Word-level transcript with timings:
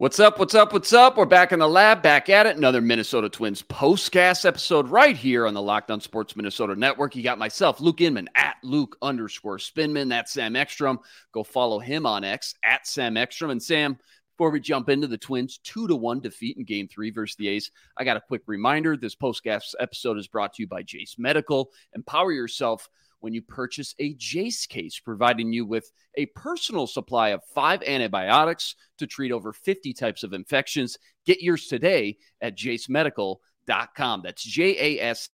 What's 0.00 0.20
up? 0.20 0.38
What's 0.38 0.54
up? 0.54 0.72
What's 0.72 0.92
up? 0.92 1.16
We're 1.16 1.24
back 1.26 1.50
in 1.50 1.58
the 1.58 1.68
lab, 1.68 2.02
back 2.02 2.28
at 2.28 2.46
it. 2.46 2.56
Another 2.56 2.80
Minnesota 2.80 3.28
Twins 3.28 3.64
postcast 3.64 4.44
episode 4.46 4.86
right 4.86 5.16
here 5.16 5.44
on 5.44 5.54
the 5.54 5.60
Locked 5.60 5.90
On 5.90 6.00
Sports 6.00 6.36
Minnesota 6.36 6.76
Network. 6.76 7.16
You 7.16 7.24
got 7.24 7.36
myself, 7.36 7.80
Luke 7.80 8.00
Inman, 8.00 8.28
at 8.36 8.58
Luke 8.62 8.96
underscore 9.02 9.58
Spinman. 9.58 10.08
That's 10.08 10.32
Sam 10.32 10.54
Ekstrom. 10.54 11.00
Go 11.32 11.42
follow 11.42 11.80
him 11.80 12.06
on 12.06 12.22
X 12.22 12.54
at 12.62 12.86
Sam 12.86 13.16
Ekstrom. 13.16 13.50
And 13.50 13.60
Sam, 13.60 13.98
before 14.36 14.50
we 14.50 14.60
jump 14.60 14.88
into 14.88 15.08
the 15.08 15.18
Twins' 15.18 15.58
two 15.64 15.88
to 15.88 15.96
one 15.96 16.20
defeat 16.20 16.58
in 16.58 16.62
Game 16.62 16.86
Three 16.86 17.10
versus 17.10 17.34
the 17.34 17.48
A's, 17.48 17.72
I 17.96 18.04
got 18.04 18.16
a 18.16 18.20
quick 18.20 18.42
reminder. 18.46 18.96
This 18.96 19.16
postcast 19.16 19.74
episode 19.80 20.16
is 20.16 20.28
brought 20.28 20.54
to 20.54 20.62
you 20.62 20.68
by 20.68 20.84
Jase 20.84 21.16
Medical. 21.18 21.72
Empower 21.92 22.30
yourself 22.30 22.88
when 23.20 23.34
you 23.34 23.42
purchase 23.42 23.94
a 23.98 24.14
Jase 24.14 24.66
case, 24.66 25.00
providing 25.00 25.52
you 25.52 25.66
with 25.66 25.90
a 26.16 26.26
personal 26.26 26.86
supply 26.86 27.30
of 27.30 27.42
five 27.54 27.82
antibiotics 27.82 28.74
to 28.98 29.06
treat 29.06 29.32
over 29.32 29.52
50 29.52 29.92
types 29.92 30.22
of 30.22 30.32
infections. 30.32 30.98
Get 31.26 31.42
yours 31.42 31.66
today 31.66 32.18
at 32.40 32.56
jasemedical.com. 32.56 34.22
That's 34.22 34.42
J 34.42 34.98
A 34.98 35.02
S. 35.02 35.28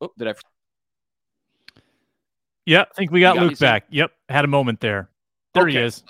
Oh, 0.00 0.10
did 0.18 0.28
I? 0.28 0.34
Yeah, 2.66 2.82
I 2.82 2.94
think 2.94 3.10
we 3.10 3.20
got, 3.20 3.36
got 3.36 3.46
Luke 3.46 3.58
back. 3.58 3.84
Yep, 3.90 4.12
had 4.28 4.44
a 4.44 4.48
moment 4.48 4.80
there. 4.80 5.08
There 5.54 5.64
okay. 5.64 5.72
he 5.72 5.78
is. 5.78 6.02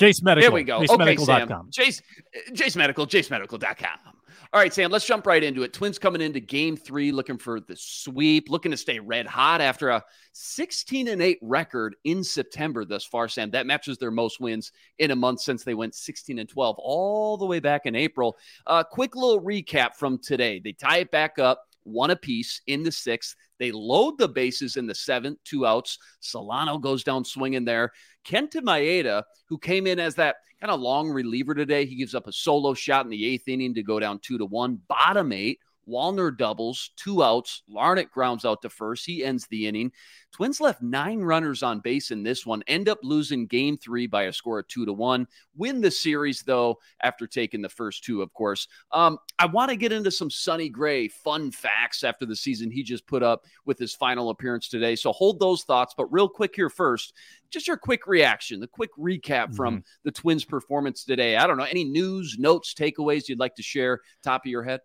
Jase 0.00 0.22
Medical. 0.22 0.50
There 0.50 0.54
we 0.54 0.64
go. 0.64 0.78
Okay, 0.78 1.16
Sam. 1.16 1.68
Jase, 1.70 2.00
Jase 2.54 2.74
Medical, 2.74 3.06
jasemedical.com. 3.06 3.98
All 4.52 4.60
right, 4.60 4.74
Sam, 4.74 4.90
let's 4.90 5.06
jump 5.06 5.26
right 5.26 5.44
into 5.44 5.62
it. 5.62 5.72
Twins 5.72 5.98
coming 5.98 6.20
into 6.20 6.40
game 6.40 6.76
three, 6.76 7.12
looking 7.12 7.38
for 7.38 7.60
the 7.60 7.76
sweep, 7.76 8.48
looking 8.48 8.72
to 8.72 8.76
stay 8.76 8.98
red 8.98 9.26
hot 9.26 9.60
after 9.60 9.90
a 9.90 10.02
16 10.32 11.06
and 11.06 11.22
8 11.22 11.38
record 11.42 11.94
in 12.02 12.24
September 12.24 12.84
thus 12.84 13.04
far, 13.04 13.28
Sam. 13.28 13.50
That 13.50 13.66
matches 13.66 13.98
their 13.98 14.10
most 14.10 14.40
wins 14.40 14.72
in 14.98 15.12
a 15.12 15.16
month 15.16 15.42
since 15.42 15.62
they 15.62 15.74
went 15.74 15.94
16 15.94 16.38
and 16.38 16.48
12 16.48 16.76
all 16.78 17.36
the 17.36 17.46
way 17.46 17.60
back 17.60 17.82
in 17.84 17.94
April. 17.94 18.36
Uh, 18.66 18.82
quick 18.82 19.14
little 19.14 19.40
recap 19.40 19.94
from 19.94 20.18
today. 20.18 20.58
They 20.58 20.72
tie 20.72 20.98
it 20.98 21.12
back 21.12 21.38
up, 21.38 21.62
one 21.84 22.10
apiece 22.10 22.60
in 22.66 22.82
the 22.82 22.92
sixth. 22.92 23.36
They 23.60 23.70
load 23.70 24.18
the 24.18 24.28
bases 24.28 24.76
in 24.76 24.86
the 24.86 24.94
seventh, 24.94 25.38
two 25.44 25.66
outs. 25.66 25.98
Solano 26.20 26.78
goes 26.78 27.04
down 27.04 27.24
swinging 27.24 27.64
there. 27.64 27.92
Kenta 28.24 28.60
Maeda, 28.62 29.24
who 29.48 29.58
came 29.58 29.86
in 29.86 29.98
as 29.98 30.16
that 30.16 30.36
kind 30.60 30.70
of 30.70 30.80
long 30.80 31.10
reliever 31.10 31.54
today, 31.54 31.86
he 31.86 31.96
gives 31.96 32.14
up 32.14 32.26
a 32.26 32.32
solo 32.32 32.74
shot 32.74 33.04
in 33.04 33.10
the 33.10 33.26
eighth 33.26 33.48
inning 33.48 33.74
to 33.74 33.82
go 33.82 33.98
down 33.98 34.18
two 34.18 34.38
to 34.38 34.44
one. 34.44 34.80
Bottom 34.88 35.32
eight, 35.32 35.58
Wallner 35.90 36.36
doubles, 36.36 36.90
two 36.96 37.22
outs. 37.22 37.62
Larnach 37.70 38.10
grounds 38.10 38.44
out 38.44 38.62
to 38.62 38.70
first. 38.70 39.04
He 39.04 39.24
ends 39.24 39.46
the 39.48 39.66
inning. 39.66 39.92
Twins 40.32 40.60
left 40.60 40.80
nine 40.80 41.20
runners 41.20 41.62
on 41.62 41.80
base 41.80 42.12
in 42.12 42.22
this 42.22 42.46
one, 42.46 42.62
end 42.68 42.88
up 42.88 42.98
losing 43.02 43.46
game 43.46 43.76
three 43.76 44.06
by 44.06 44.24
a 44.24 44.32
score 44.32 44.60
of 44.60 44.68
two 44.68 44.86
to 44.86 44.92
one. 44.92 45.26
Win 45.56 45.80
the 45.80 45.90
series, 45.90 46.42
though, 46.42 46.78
after 47.02 47.26
taking 47.26 47.62
the 47.62 47.68
first 47.68 48.04
two, 48.04 48.22
of 48.22 48.32
course. 48.32 48.68
Um, 48.92 49.18
I 49.38 49.46
want 49.46 49.70
to 49.70 49.76
get 49.76 49.92
into 49.92 50.10
some 50.10 50.30
Sonny 50.30 50.68
Gray 50.68 51.08
fun 51.08 51.50
facts 51.50 52.04
after 52.04 52.26
the 52.26 52.36
season 52.36 52.70
he 52.70 52.84
just 52.84 53.06
put 53.06 53.22
up 53.22 53.44
with 53.64 53.78
his 53.78 53.94
final 53.94 54.30
appearance 54.30 54.68
today. 54.68 54.94
So 54.94 55.12
hold 55.12 55.40
those 55.40 55.64
thoughts. 55.64 55.94
But 55.96 56.12
real 56.12 56.28
quick 56.28 56.54
here 56.54 56.70
first, 56.70 57.14
just 57.50 57.66
your 57.66 57.76
quick 57.76 58.06
reaction, 58.06 58.60
the 58.60 58.68
quick 58.68 58.90
recap 58.96 59.46
mm-hmm. 59.46 59.54
from 59.56 59.84
the 60.04 60.12
Twins' 60.12 60.44
performance 60.44 61.04
today. 61.04 61.36
I 61.36 61.46
don't 61.46 61.56
know, 61.56 61.64
any 61.64 61.84
news, 61.84 62.36
notes, 62.38 62.72
takeaways 62.72 63.28
you'd 63.28 63.40
like 63.40 63.56
to 63.56 63.62
share, 63.62 64.00
top 64.22 64.46
of 64.46 64.50
your 64.50 64.62
head? 64.62 64.80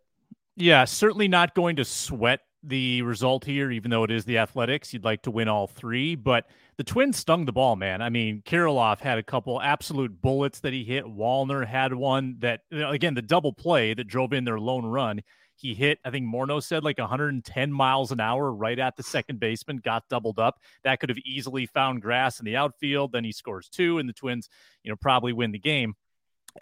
Yeah, 0.55 0.85
certainly 0.85 1.27
not 1.27 1.53
going 1.53 1.75
to 1.77 1.85
sweat 1.85 2.41
the 2.63 3.01
result 3.01 3.45
here, 3.45 3.71
even 3.71 3.91
though 3.91 4.03
it 4.03 4.11
is 4.11 4.25
the 4.25 4.37
Athletics. 4.37 4.93
You'd 4.93 5.03
like 5.03 5.21
to 5.23 5.31
win 5.31 5.47
all 5.47 5.67
three, 5.67 6.15
but 6.15 6.45
the 6.77 6.83
Twins 6.83 7.17
stung 7.17 7.45
the 7.45 7.51
ball, 7.51 7.75
man. 7.75 8.01
I 8.01 8.09
mean, 8.09 8.41
Kirilloff 8.45 8.99
had 8.99 9.17
a 9.17 9.23
couple 9.23 9.61
absolute 9.61 10.21
bullets 10.21 10.61
that 10.61 10.73
he 10.73 10.83
hit. 10.83 11.05
Wallner 11.05 11.65
had 11.65 11.93
one 11.93 12.37
that, 12.39 12.61
again, 12.71 13.13
the 13.13 13.21
double 13.21 13.53
play 13.53 13.93
that 13.93 14.07
drove 14.07 14.33
in 14.33 14.45
their 14.45 14.59
lone 14.59 14.85
run. 14.85 15.21
He 15.57 15.73
hit, 15.73 15.99
I 16.03 16.09
think 16.09 16.25
Morneau 16.25 16.61
said 16.61 16.83
like 16.83 16.97
110 16.97 17.71
miles 17.71 18.11
an 18.11 18.19
hour 18.19 18.53
right 18.53 18.77
at 18.77 18.97
the 18.97 19.03
second 19.03 19.39
baseman, 19.39 19.77
got 19.77 20.03
doubled 20.09 20.39
up. 20.39 20.59
That 20.83 20.99
could 20.99 21.09
have 21.09 21.19
easily 21.19 21.65
found 21.65 22.01
grass 22.01 22.39
in 22.39 22.45
the 22.45 22.57
outfield. 22.57 23.11
Then 23.13 23.23
he 23.23 23.31
scores 23.31 23.69
two, 23.69 23.97
and 23.99 24.09
the 24.09 24.13
Twins, 24.13 24.49
you 24.83 24.91
know, 24.91 24.97
probably 24.97 25.31
win 25.31 25.51
the 25.51 25.59
game. 25.59 25.95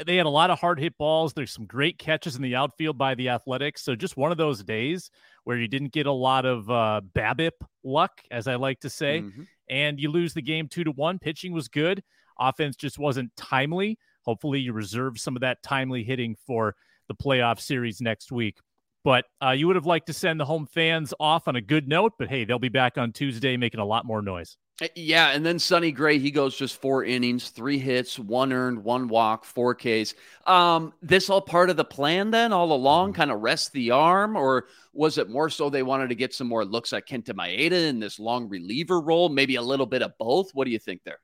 They 0.06 0.16
had 0.16 0.26
a 0.26 0.30
lot 0.30 0.50
of 0.50 0.60
hard 0.60 0.80
hit 0.80 0.98
balls. 0.98 1.34
There's 1.34 1.52
some 1.52 1.66
great 1.66 2.00
catches 2.00 2.36
in 2.36 2.42
the 2.42 2.56
outfield 2.56 2.98
by 2.98 3.14
the 3.14 3.30
Athletics. 3.30 3.84
So 3.84 3.96
just 3.96 4.18
one 4.18 4.32
of 4.32 4.38
those 4.38 4.64
days 4.64 5.12
where 5.44 5.58
you 5.58 5.68
didn't 5.68 5.92
get 5.92 6.08
a 6.08 6.12
lot 6.12 6.46
of 6.46 6.70
uh, 6.70 7.02
BABIP 7.14 7.52
luck, 7.84 8.22
as 8.32 8.48
I 8.48 8.56
like 8.56 8.80
to 8.80 8.90
say, 8.90 9.22
mm-hmm. 9.22 9.44
and 9.70 10.00
you 10.00 10.10
lose 10.10 10.34
the 10.34 10.42
game 10.42 10.68
two 10.68 10.84
to 10.84 10.92
one. 10.92 11.20
Pitching 11.20 11.54
was 11.54 11.68
good. 11.68 12.04
Offense 12.40 12.76
just 12.76 12.98
wasn't 12.98 13.36
timely. 13.36 14.00
Hopefully, 14.24 14.60
you 14.60 14.74
reserve 14.74 15.20
some 15.20 15.36
of 15.36 15.42
that 15.42 15.62
timely 15.62 16.04
hitting 16.04 16.36
for 16.48 16.76
the 17.08 17.14
playoff 17.14 17.60
series 17.60 18.02
next 18.02 18.32
week. 18.32 18.58
But 19.04 19.26
uh, 19.42 19.52
you 19.52 19.68
would 19.68 19.76
have 19.76 19.86
liked 19.86 20.08
to 20.08 20.14
send 20.14 20.40
the 20.40 20.46
home 20.46 20.66
fans 20.66 21.14
off 21.20 21.48
on 21.48 21.56
a 21.56 21.62
good 21.62 21.88
note. 21.88 22.14
But 22.18 22.30
hey, 22.30 22.46
they'll 22.46 22.60
be 22.60 22.70
back 22.70 22.98
on 22.98 23.12
Tuesday 23.12 23.58
making 23.58 23.80
a 23.80 23.86
lot 23.86 24.06
more 24.06 24.22
noise. 24.22 24.58
Uh, 24.82 24.88
yeah, 24.96 25.30
and 25.30 25.46
then 25.46 25.60
Sonny 25.60 25.92
Gray, 25.92 26.18
he 26.18 26.32
goes 26.32 26.58
just 26.58 26.82
four 26.82 27.04
innings, 27.04 27.50
three 27.50 27.78
hits, 27.78 28.18
one 28.18 28.52
earned, 28.52 28.84
one 28.84 29.08
walk, 29.08 29.46
four 29.46 29.76
Ks. 29.76 30.16
Um, 30.48 30.94
this 31.02 31.30
all 31.30 31.42
part 31.42 31.70
of 31.70 31.78
the 31.78 31.86
plan 31.86 32.32
then, 32.32 32.52
all 32.52 32.74
along, 32.74 33.10
mm-hmm. 33.10 33.18
kind 33.18 33.32
of 33.32 33.42
rest 33.42 33.72
the 33.74 33.92
arm, 33.92 34.36
or 34.36 34.66
was 34.94 35.20
it 35.20 35.30
more 35.30 35.50
so 35.50 35.70
they 35.70 35.84
wanted 35.84 36.10
to 36.10 36.16
get 36.16 36.34
some 36.34 36.48
more 36.48 36.66
looks 36.66 36.92
at 36.92 37.08
Kenta 37.08 37.34
Maeda 37.36 37.88
in 37.88 38.00
this 38.00 38.18
long 38.18 38.50
reliever 38.50 39.00
role? 39.00 39.30
Maybe 39.30 39.58
a 39.58 39.62
little 39.62 39.86
bit 39.86 40.02
of 40.02 40.18
both. 40.18 40.50
What 40.54 40.66
do 40.66 40.72
you 40.72 40.80
think 40.80 41.02
there? 41.04 41.20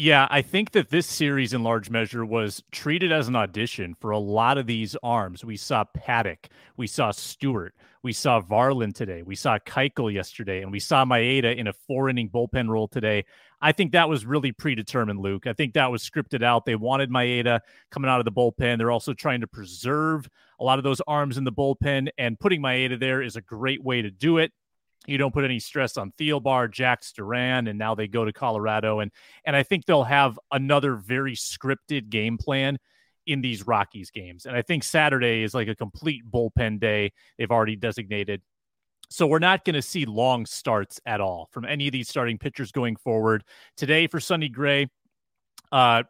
Yeah, 0.00 0.28
I 0.30 0.42
think 0.42 0.70
that 0.72 0.90
this 0.90 1.08
series 1.08 1.52
in 1.52 1.64
large 1.64 1.90
measure 1.90 2.24
was 2.24 2.62
treated 2.70 3.10
as 3.10 3.26
an 3.26 3.34
audition 3.34 3.96
for 3.96 4.12
a 4.12 4.18
lot 4.18 4.56
of 4.56 4.68
these 4.68 4.94
arms. 5.02 5.44
We 5.44 5.56
saw 5.56 5.82
Paddock, 5.92 6.50
we 6.76 6.86
saw 6.86 7.10
Stewart, 7.10 7.74
we 8.04 8.12
saw 8.12 8.40
Varland 8.40 8.94
today, 8.94 9.24
we 9.24 9.34
saw 9.34 9.58
Keuchel 9.58 10.12
yesterday, 10.12 10.62
and 10.62 10.70
we 10.70 10.78
saw 10.78 11.04
Maeda 11.04 11.56
in 11.56 11.66
a 11.66 11.72
four 11.72 12.08
inning 12.08 12.28
bullpen 12.28 12.68
role 12.68 12.86
today. 12.86 13.24
I 13.60 13.72
think 13.72 13.90
that 13.90 14.08
was 14.08 14.24
really 14.24 14.52
predetermined, 14.52 15.18
Luke. 15.18 15.48
I 15.48 15.52
think 15.52 15.74
that 15.74 15.90
was 15.90 16.08
scripted 16.08 16.44
out. 16.44 16.64
They 16.64 16.76
wanted 16.76 17.10
Maeda 17.10 17.58
coming 17.90 18.08
out 18.08 18.20
of 18.20 18.24
the 18.24 18.30
bullpen. 18.30 18.78
They're 18.78 18.92
also 18.92 19.14
trying 19.14 19.40
to 19.40 19.48
preserve 19.48 20.30
a 20.60 20.64
lot 20.64 20.78
of 20.78 20.84
those 20.84 21.00
arms 21.08 21.38
in 21.38 21.42
the 21.42 21.50
bullpen, 21.50 22.06
and 22.18 22.38
putting 22.38 22.62
Maeda 22.62 23.00
there 23.00 23.20
is 23.20 23.34
a 23.34 23.40
great 23.40 23.82
way 23.82 24.00
to 24.02 24.12
do 24.12 24.38
it. 24.38 24.52
You 25.08 25.18
don't 25.18 25.32
put 25.32 25.44
any 25.44 25.58
stress 25.58 25.96
on 25.96 26.12
Thielbar, 26.18 26.70
Jax 26.70 27.12
Duran, 27.12 27.66
and 27.66 27.78
now 27.78 27.94
they 27.94 28.08
go 28.08 28.24
to 28.24 28.32
Colorado. 28.32 29.00
And 29.00 29.10
and 29.44 29.56
I 29.56 29.62
think 29.62 29.86
they'll 29.86 30.04
have 30.04 30.38
another 30.52 30.96
very 30.96 31.34
scripted 31.34 32.10
game 32.10 32.38
plan 32.38 32.78
in 33.26 33.40
these 33.40 33.66
Rockies 33.66 34.10
games. 34.10 34.46
And 34.46 34.56
I 34.56 34.62
think 34.62 34.82
Saturday 34.84 35.42
is 35.42 35.54
like 35.54 35.68
a 35.68 35.74
complete 35.74 36.22
bullpen 36.30 36.80
day. 36.80 37.12
They've 37.36 37.50
already 37.50 37.76
designated. 37.76 38.42
So 39.10 39.26
we're 39.26 39.38
not 39.38 39.64
going 39.64 39.74
to 39.74 39.82
see 39.82 40.04
long 40.04 40.44
starts 40.46 41.00
at 41.06 41.20
all 41.20 41.48
from 41.52 41.64
any 41.64 41.88
of 41.88 41.92
these 41.92 42.08
starting 42.08 42.38
pitchers 42.38 42.72
going 42.72 42.96
forward. 42.96 43.44
Today 43.76 44.06
for 44.06 44.20
Sonny 44.20 44.48
Gray, 44.48 44.88
uh, 45.72 46.02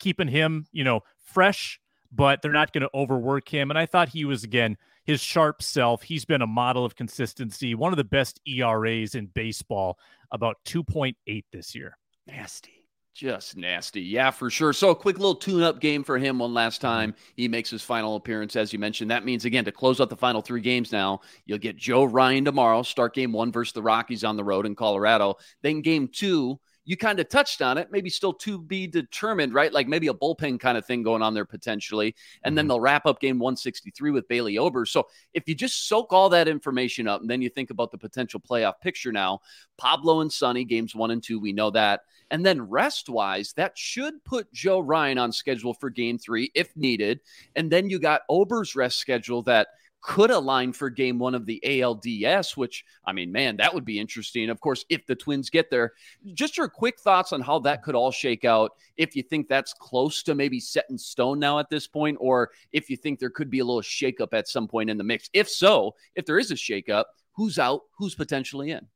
keeping 0.00 0.28
him, 0.28 0.66
you 0.72 0.84
know, 0.84 1.00
fresh, 1.24 1.80
but 2.12 2.40
they're 2.40 2.52
not 2.52 2.72
going 2.72 2.82
to 2.82 2.90
overwork 2.94 3.48
him. 3.48 3.70
And 3.70 3.78
I 3.78 3.86
thought 3.86 4.08
he 4.08 4.24
was 4.24 4.44
again 4.44 4.76
his 5.06 5.20
sharp 5.20 5.62
self. 5.62 6.02
He's 6.02 6.24
been 6.24 6.42
a 6.42 6.46
model 6.46 6.84
of 6.84 6.96
consistency, 6.96 7.74
one 7.74 7.92
of 7.92 7.96
the 7.96 8.04
best 8.04 8.40
ERAs 8.46 9.14
in 9.14 9.26
baseball, 9.26 9.98
about 10.30 10.56
2.8 10.66 11.44
this 11.52 11.74
year. 11.74 11.96
Nasty. 12.26 12.72
Just 13.14 13.56
nasty. 13.56 14.02
Yeah, 14.02 14.30
for 14.30 14.50
sure. 14.50 14.74
So, 14.74 14.90
a 14.90 14.94
quick 14.94 15.16
little 15.16 15.36
tune 15.36 15.62
up 15.62 15.80
game 15.80 16.04
for 16.04 16.18
him 16.18 16.38
one 16.38 16.52
last 16.52 16.82
mm-hmm. 16.82 16.86
time. 16.86 17.14
He 17.34 17.48
makes 17.48 17.70
his 17.70 17.82
final 17.82 18.16
appearance, 18.16 18.56
as 18.56 18.74
you 18.74 18.78
mentioned. 18.78 19.10
That 19.10 19.24
means, 19.24 19.46
again, 19.46 19.64
to 19.64 19.72
close 19.72 20.02
out 20.02 20.10
the 20.10 20.16
final 20.16 20.42
three 20.42 20.60
games 20.60 20.92
now, 20.92 21.20
you'll 21.46 21.56
get 21.56 21.78
Joe 21.78 22.04
Ryan 22.04 22.44
tomorrow, 22.44 22.82
start 22.82 23.14
game 23.14 23.32
one 23.32 23.52
versus 23.52 23.72
the 23.72 23.80
Rockies 23.80 24.22
on 24.22 24.36
the 24.36 24.44
road 24.44 24.66
in 24.66 24.74
Colorado. 24.74 25.36
Then, 25.62 25.80
game 25.80 26.08
two, 26.12 26.60
you 26.86 26.96
kind 26.96 27.18
of 27.20 27.28
touched 27.28 27.60
on 27.60 27.76
it, 27.76 27.88
maybe 27.90 28.08
still 28.08 28.32
to 28.32 28.58
be 28.58 28.86
determined, 28.86 29.52
right? 29.52 29.72
Like 29.72 29.88
maybe 29.88 30.06
a 30.06 30.14
bullpen 30.14 30.58
kind 30.58 30.78
of 30.78 30.86
thing 30.86 31.02
going 31.02 31.20
on 31.20 31.34
there 31.34 31.44
potentially. 31.44 32.14
And 32.42 32.52
mm-hmm. 32.52 32.56
then 32.56 32.68
they'll 32.68 32.80
wrap 32.80 33.04
up 33.06 33.20
game 33.20 33.38
163 33.40 34.12
with 34.12 34.28
Bailey 34.28 34.56
Ober. 34.56 34.86
So 34.86 35.08
if 35.34 35.48
you 35.48 35.54
just 35.54 35.88
soak 35.88 36.12
all 36.12 36.28
that 36.30 36.48
information 36.48 37.08
up 37.08 37.20
and 37.20 37.28
then 37.28 37.42
you 37.42 37.50
think 37.50 37.70
about 37.70 37.90
the 37.90 37.98
potential 37.98 38.40
playoff 38.40 38.80
picture 38.80 39.12
now, 39.12 39.40
Pablo 39.76 40.20
and 40.20 40.32
Sonny, 40.32 40.64
games 40.64 40.94
one 40.94 41.10
and 41.10 41.22
two, 41.22 41.40
we 41.40 41.52
know 41.52 41.70
that. 41.72 42.02
And 42.30 42.46
then 42.46 42.62
rest 42.62 43.08
wise, 43.08 43.52
that 43.54 43.76
should 43.76 44.24
put 44.24 44.52
Joe 44.52 44.80
Ryan 44.80 45.18
on 45.18 45.32
schedule 45.32 45.74
for 45.74 45.90
game 45.90 46.18
three 46.18 46.50
if 46.54 46.76
needed. 46.76 47.20
And 47.56 47.70
then 47.70 47.90
you 47.90 47.98
got 47.98 48.22
Ober's 48.28 48.74
rest 48.74 48.98
schedule 48.98 49.42
that 49.42 49.68
could 50.00 50.30
align 50.30 50.72
for 50.72 50.88
game 50.88 51.18
one 51.18 51.34
of 51.34 51.46
the 51.46 51.60
ALDS, 51.64 52.56
which, 52.56 52.84
I 53.04 53.12
mean, 53.12 53.32
man, 53.32 53.56
that 53.56 53.74
would 53.74 53.84
be 53.84 53.98
interesting. 53.98 54.50
Of 54.50 54.60
course, 54.60 54.84
if 54.88 55.04
the 55.06 55.16
Twins 55.16 55.50
get 55.50 55.70
there, 55.70 55.92
just 56.34 56.56
your 56.56 56.68
quick 56.68 57.00
thoughts 57.00 57.32
on 57.32 57.40
how 57.40 57.58
that 57.60 57.82
could 57.82 57.94
all 57.94 58.12
shake 58.12 58.44
out. 58.44 58.72
If 58.96 59.16
you 59.16 59.22
think 59.22 59.48
that's 59.48 59.72
close 59.72 60.22
to 60.24 60.34
maybe 60.34 60.60
set 60.60 60.86
in 60.90 60.98
stone 60.98 61.38
now 61.38 61.58
at 61.58 61.70
this 61.70 61.86
point, 61.86 62.18
or 62.20 62.50
if 62.72 62.88
you 62.88 62.96
think 62.96 63.18
there 63.18 63.30
could 63.30 63.50
be 63.50 63.58
a 63.58 63.64
little 63.64 63.82
shakeup 63.82 64.32
at 64.32 64.48
some 64.48 64.68
point 64.68 64.90
in 64.90 64.96
the 64.96 65.04
mix. 65.04 65.28
If 65.32 65.48
so, 65.48 65.94
if 66.14 66.24
there 66.24 66.38
is 66.38 66.50
a 66.50 66.54
shakeup, 66.54 67.04
who's 67.32 67.58
out, 67.58 67.82
who's 67.98 68.14
potentially 68.14 68.70
in? 68.70 68.86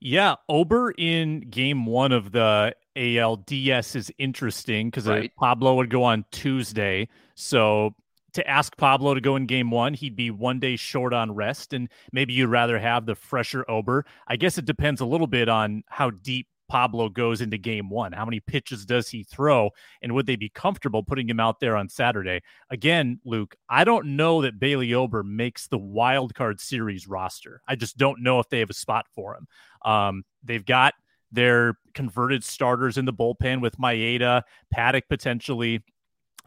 Yeah, 0.00 0.36
Ober 0.48 0.92
in 0.96 1.40
game 1.40 1.86
one 1.86 2.12
of 2.12 2.32
the 2.32 2.74
ALDS 2.96 3.96
is 3.96 4.12
interesting 4.18 4.88
because 4.88 5.08
uh, 5.08 5.12
right. 5.12 5.32
Pablo 5.38 5.76
would 5.76 5.90
go 5.90 6.04
on 6.04 6.24
Tuesday. 6.30 7.08
So 7.34 7.94
to 8.34 8.48
ask 8.48 8.76
Pablo 8.76 9.14
to 9.14 9.20
go 9.20 9.36
in 9.36 9.46
game 9.46 9.70
one, 9.70 9.94
he'd 9.94 10.16
be 10.16 10.30
one 10.30 10.60
day 10.60 10.76
short 10.76 11.14
on 11.14 11.34
rest, 11.34 11.72
and 11.72 11.88
maybe 12.12 12.34
you'd 12.34 12.48
rather 12.48 12.78
have 12.78 13.06
the 13.06 13.14
fresher 13.14 13.64
Ober. 13.68 14.04
I 14.26 14.36
guess 14.36 14.58
it 14.58 14.64
depends 14.64 15.00
a 15.00 15.06
little 15.06 15.26
bit 15.26 15.48
on 15.48 15.82
how 15.88 16.10
deep 16.10 16.46
Pablo 16.68 17.08
goes 17.08 17.40
into 17.40 17.56
game 17.56 17.88
one. 17.88 18.12
How 18.12 18.24
many 18.24 18.40
pitches 18.40 18.84
does 18.84 19.08
he 19.08 19.24
throw? 19.24 19.70
And 20.02 20.12
would 20.14 20.26
they 20.26 20.36
be 20.36 20.50
comfortable 20.50 21.02
putting 21.02 21.28
him 21.28 21.40
out 21.40 21.60
there 21.60 21.76
on 21.76 21.88
Saturday? 21.88 22.42
Again, 22.70 23.20
Luke, 23.24 23.56
I 23.68 23.84
don't 23.84 24.16
know 24.16 24.42
that 24.42 24.60
Bailey 24.60 24.92
Ober 24.94 25.22
makes 25.22 25.66
the 25.66 25.78
wild 25.78 26.34
card 26.34 26.60
series 26.60 27.08
roster. 27.08 27.62
I 27.66 27.74
just 27.74 27.96
don't 27.96 28.22
know 28.22 28.38
if 28.38 28.48
they 28.50 28.60
have 28.60 28.70
a 28.70 28.74
spot 28.74 29.06
for 29.14 29.34
him. 29.34 29.48
Um, 29.90 30.24
they've 30.44 30.64
got 30.64 30.94
their 31.32 31.78
converted 31.94 32.44
starters 32.44 32.98
in 32.98 33.04
the 33.04 33.12
bullpen 33.12 33.60
with 33.60 33.78
Maeda, 33.78 34.42
Paddock 34.70 35.08
potentially. 35.08 35.82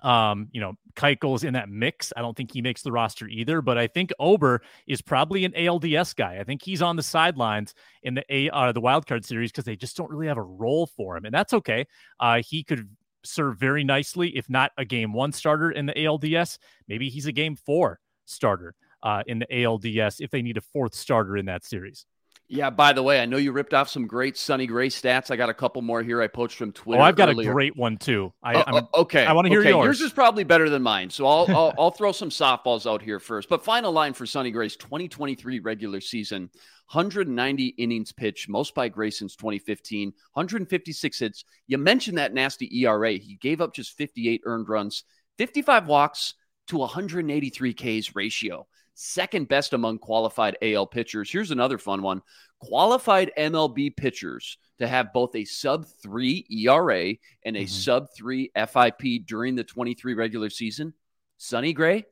Um, 0.01 0.47
you 0.51 0.61
know, 0.61 0.73
Keuchel 0.95 1.35
is 1.35 1.43
in 1.43 1.53
that 1.53 1.69
mix. 1.69 2.11
I 2.15 2.21
don't 2.21 2.35
think 2.35 2.51
he 2.51 2.61
makes 2.61 2.81
the 2.81 2.91
roster 2.91 3.27
either, 3.27 3.61
but 3.61 3.77
I 3.77 3.87
think 3.87 4.11
Ober 4.19 4.61
is 4.87 5.01
probably 5.01 5.45
an 5.45 5.51
ALDS 5.53 6.15
guy. 6.15 6.37
I 6.39 6.43
think 6.43 6.63
he's 6.63 6.81
on 6.81 6.95
the 6.95 7.03
sidelines 7.03 7.73
in 8.03 8.15
the 8.15 8.23
A 8.29 8.49
uh, 8.49 8.71
the 8.71 8.81
wild 8.81 9.05
card 9.05 9.25
series 9.25 9.51
because 9.51 9.65
they 9.65 9.75
just 9.75 9.95
don't 9.95 10.09
really 10.09 10.27
have 10.27 10.37
a 10.37 10.43
role 10.43 10.87
for 10.87 11.17
him, 11.17 11.25
and 11.25 11.33
that's 11.33 11.53
okay. 11.53 11.85
Uh, 12.19 12.41
he 12.45 12.63
could 12.63 12.89
serve 13.23 13.59
very 13.59 13.83
nicely, 13.83 14.29
if 14.29 14.49
not 14.49 14.71
a 14.77 14.85
game 14.85 15.13
one 15.13 15.31
starter 15.31 15.71
in 15.71 15.85
the 15.85 15.93
ALDS. 15.93 16.57
Maybe 16.87 17.09
he's 17.09 17.27
a 17.27 17.31
game 17.31 17.55
four 17.55 17.99
starter 18.25 18.75
uh, 19.03 19.23
in 19.27 19.39
the 19.39 19.47
ALDS 19.47 20.17
if 20.19 20.31
they 20.31 20.41
need 20.41 20.57
a 20.57 20.61
fourth 20.61 20.95
starter 20.95 21.37
in 21.37 21.45
that 21.45 21.63
series. 21.63 22.05
Yeah, 22.51 22.69
by 22.69 22.91
the 22.91 23.01
way, 23.01 23.21
I 23.21 23.25
know 23.25 23.37
you 23.37 23.53
ripped 23.53 23.73
off 23.73 23.87
some 23.87 24.07
great 24.07 24.35
Sonny 24.35 24.67
Gray 24.67 24.89
stats. 24.89 25.31
I 25.31 25.37
got 25.37 25.47
a 25.47 25.53
couple 25.53 25.81
more 25.81 26.03
here 26.03 26.21
I 26.21 26.27
poached 26.27 26.57
from 26.57 26.73
Twitter. 26.73 27.01
Oh, 27.01 27.05
I've 27.05 27.15
got 27.15 27.29
earlier. 27.29 27.49
a 27.49 27.53
great 27.53 27.77
one 27.77 27.95
too. 27.95 28.33
I, 28.43 28.55
uh, 28.55 28.81
okay. 28.93 29.25
I 29.25 29.31
want 29.31 29.45
to 29.45 29.49
hear 29.49 29.61
okay. 29.61 29.69
yours. 29.69 29.85
Yours 29.85 30.01
is 30.01 30.11
probably 30.11 30.43
better 30.43 30.69
than 30.69 30.81
mine, 30.81 31.09
so 31.09 31.25
I'll, 31.25 31.45
I'll, 31.47 31.73
I'll 31.79 31.91
throw 31.91 32.11
some 32.11 32.29
softballs 32.29 32.85
out 32.85 33.01
here 33.01 33.21
first. 33.21 33.47
But 33.47 33.63
final 33.63 33.93
line 33.93 34.11
for 34.11 34.25
Sonny 34.25 34.51
Gray's 34.51 34.75
2023 34.75 35.61
regular 35.61 36.01
season: 36.01 36.49
190 36.91 37.67
innings 37.77 38.11
pitched, 38.11 38.49
most 38.49 38.75
by 38.75 38.89
Gray 38.89 39.11
since 39.11 39.37
2015, 39.37 40.09
156 40.33 41.19
hits. 41.19 41.45
You 41.67 41.77
mentioned 41.77 42.17
that 42.17 42.33
nasty 42.33 42.69
ERA. 42.81 43.13
He 43.13 43.37
gave 43.39 43.61
up 43.61 43.73
just 43.73 43.95
58 43.95 44.41
earned 44.43 44.67
runs, 44.67 45.05
55 45.37 45.87
walks 45.87 46.33
to 46.67 46.79
183 46.79 47.73
Ks 47.73 48.13
ratio 48.13 48.67
second 49.01 49.47
best 49.47 49.73
among 49.73 49.97
qualified 49.97 50.57
AL 50.61 50.87
pitchers. 50.87 51.31
Here's 51.31 51.51
another 51.51 51.77
fun 51.77 52.01
one 52.01 52.21
qualified 52.59 53.31
MLB 53.37 53.95
pitchers 53.97 54.57
to 54.77 54.87
have 54.87 55.13
both 55.13 55.35
a 55.35 55.45
sub 55.45 55.87
three 56.01 56.45
ERA 56.49 57.15
and 57.43 57.57
a 57.57 57.61
mm-hmm. 57.61 57.67
sub 57.67 58.07
three 58.15 58.51
FIP 58.55 59.25
during 59.25 59.55
the 59.55 59.63
23 59.63 60.13
regular 60.13 60.49
season. 60.49 60.93
Sonny 61.37 61.73
Gray. 61.73 62.05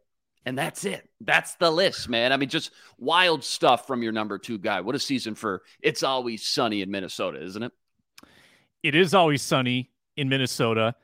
And 0.46 0.58
that's 0.58 0.86
it. 0.86 1.08
That's 1.22 1.56
the 1.56 1.70
list, 1.70 2.10
man. 2.10 2.32
I 2.32 2.38
mean, 2.38 2.50
just 2.50 2.72
wild 2.98 3.44
stuff 3.44 3.86
from 3.86 4.02
your 4.02 4.14
number 4.14 4.40
two 4.40 4.58
guy. 4.58 4.82
What 4.82 4.96
a 4.96 5.00
season 5.00 5.36
for 5.36 5.62
It's 5.82 6.02
Always 6.02 6.48
Sunny 6.48 6.82
in 6.82 6.90
Minnesota, 6.90 7.44
isn't 7.44 7.62
it? 7.62 7.72
It 8.82 8.96
is 8.96 9.14
always 9.14 9.42
sunny 9.42 9.92
in 10.16 10.30
Minnesota 10.30 10.96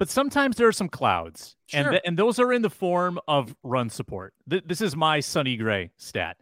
but 0.00 0.08
sometimes 0.08 0.56
there 0.56 0.66
are 0.66 0.72
some 0.72 0.88
clouds, 0.88 1.56
sure. 1.66 1.80
and 1.80 1.90
th- 1.90 2.02
and 2.06 2.18
those 2.18 2.40
are 2.40 2.54
in 2.54 2.62
the 2.62 2.70
form 2.70 3.20
of 3.28 3.54
run 3.62 3.90
support. 3.90 4.32
Th- 4.48 4.64
this 4.66 4.80
is 4.80 4.96
my 4.96 5.20
Sonny 5.20 5.58
Gray 5.58 5.90
stat. 5.98 6.38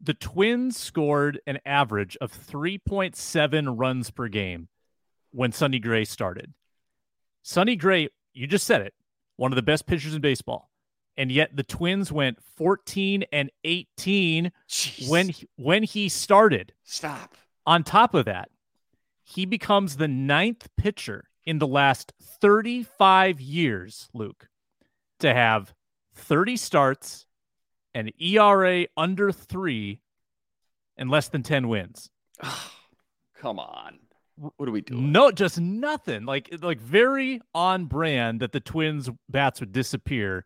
The 0.00 0.14
Twins 0.14 0.78
scored 0.78 1.40
an 1.48 1.58
average 1.66 2.16
of 2.20 2.30
3.7 2.32 3.74
runs 3.76 4.12
per 4.12 4.28
game 4.28 4.68
when 5.32 5.50
Sonny 5.50 5.80
Gray 5.80 6.04
started. 6.04 6.54
Sonny 7.42 7.74
Gray, 7.74 8.08
you 8.32 8.46
just 8.46 8.64
said 8.64 8.82
it, 8.82 8.94
one 9.34 9.50
of 9.50 9.56
the 9.56 9.62
best 9.62 9.86
pitchers 9.86 10.14
in 10.14 10.20
baseball. 10.20 10.70
And 11.16 11.32
yet 11.32 11.56
the 11.56 11.64
Twins 11.64 12.12
went 12.12 12.38
14 12.56 13.24
and 13.32 13.50
18 13.64 14.52
Jeez. 14.68 15.08
when 15.08 15.32
when 15.56 15.82
he 15.82 16.08
started. 16.08 16.72
Stop. 16.84 17.34
On 17.66 17.82
top 17.82 18.14
of 18.14 18.26
that, 18.26 18.50
he 19.24 19.44
becomes 19.44 19.96
the 19.96 20.06
ninth 20.06 20.68
pitcher 20.76 21.24
in 21.46 21.58
the 21.58 21.66
last 21.66 22.12
35 22.20 23.40
years, 23.40 24.08
Luke, 24.12 24.48
to 25.20 25.32
have 25.32 25.72
30 26.14 26.56
starts, 26.56 27.26
an 27.94 28.10
ERA 28.20 28.86
under 28.96 29.32
three, 29.32 30.00
and 30.96 31.08
less 31.08 31.28
than 31.28 31.42
10 31.42 31.68
wins. 31.68 32.10
come 33.40 33.58
on. 33.58 34.00
What 34.36 34.68
are 34.68 34.72
we 34.72 34.82
doing? 34.82 35.12
No, 35.12 35.30
just 35.30 35.58
nothing. 35.58 36.26
Like 36.26 36.50
like 36.60 36.78
very 36.78 37.40
on 37.54 37.86
brand 37.86 38.40
that 38.40 38.52
the 38.52 38.60
Twins 38.60 39.08
bats 39.30 39.60
would 39.60 39.72
disappear 39.72 40.44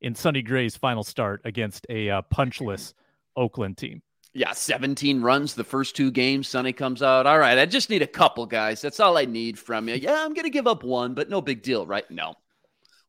in 0.00 0.14
Sonny 0.14 0.42
Gray's 0.42 0.76
final 0.76 1.02
start 1.02 1.40
against 1.44 1.84
a 1.88 2.08
uh, 2.08 2.22
punchless 2.22 2.94
Oakland 3.36 3.78
team. 3.78 4.02
Yeah, 4.34 4.52
17 4.52 5.20
runs 5.20 5.54
the 5.54 5.64
first 5.64 5.94
two 5.94 6.10
games. 6.10 6.48
Sonny 6.48 6.72
comes 6.72 7.02
out. 7.02 7.26
All 7.26 7.38
right, 7.38 7.58
I 7.58 7.66
just 7.66 7.90
need 7.90 8.00
a 8.00 8.06
couple 8.06 8.46
guys. 8.46 8.80
That's 8.80 8.98
all 8.98 9.18
I 9.18 9.26
need 9.26 9.58
from 9.58 9.88
you. 9.88 9.96
Yeah, 9.96 10.24
I'm 10.24 10.32
going 10.32 10.44
to 10.44 10.50
give 10.50 10.66
up 10.66 10.84
one, 10.84 11.12
but 11.12 11.28
no 11.28 11.42
big 11.42 11.62
deal, 11.62 11.86
right? 11.86 12.10
No. 12.10 12.34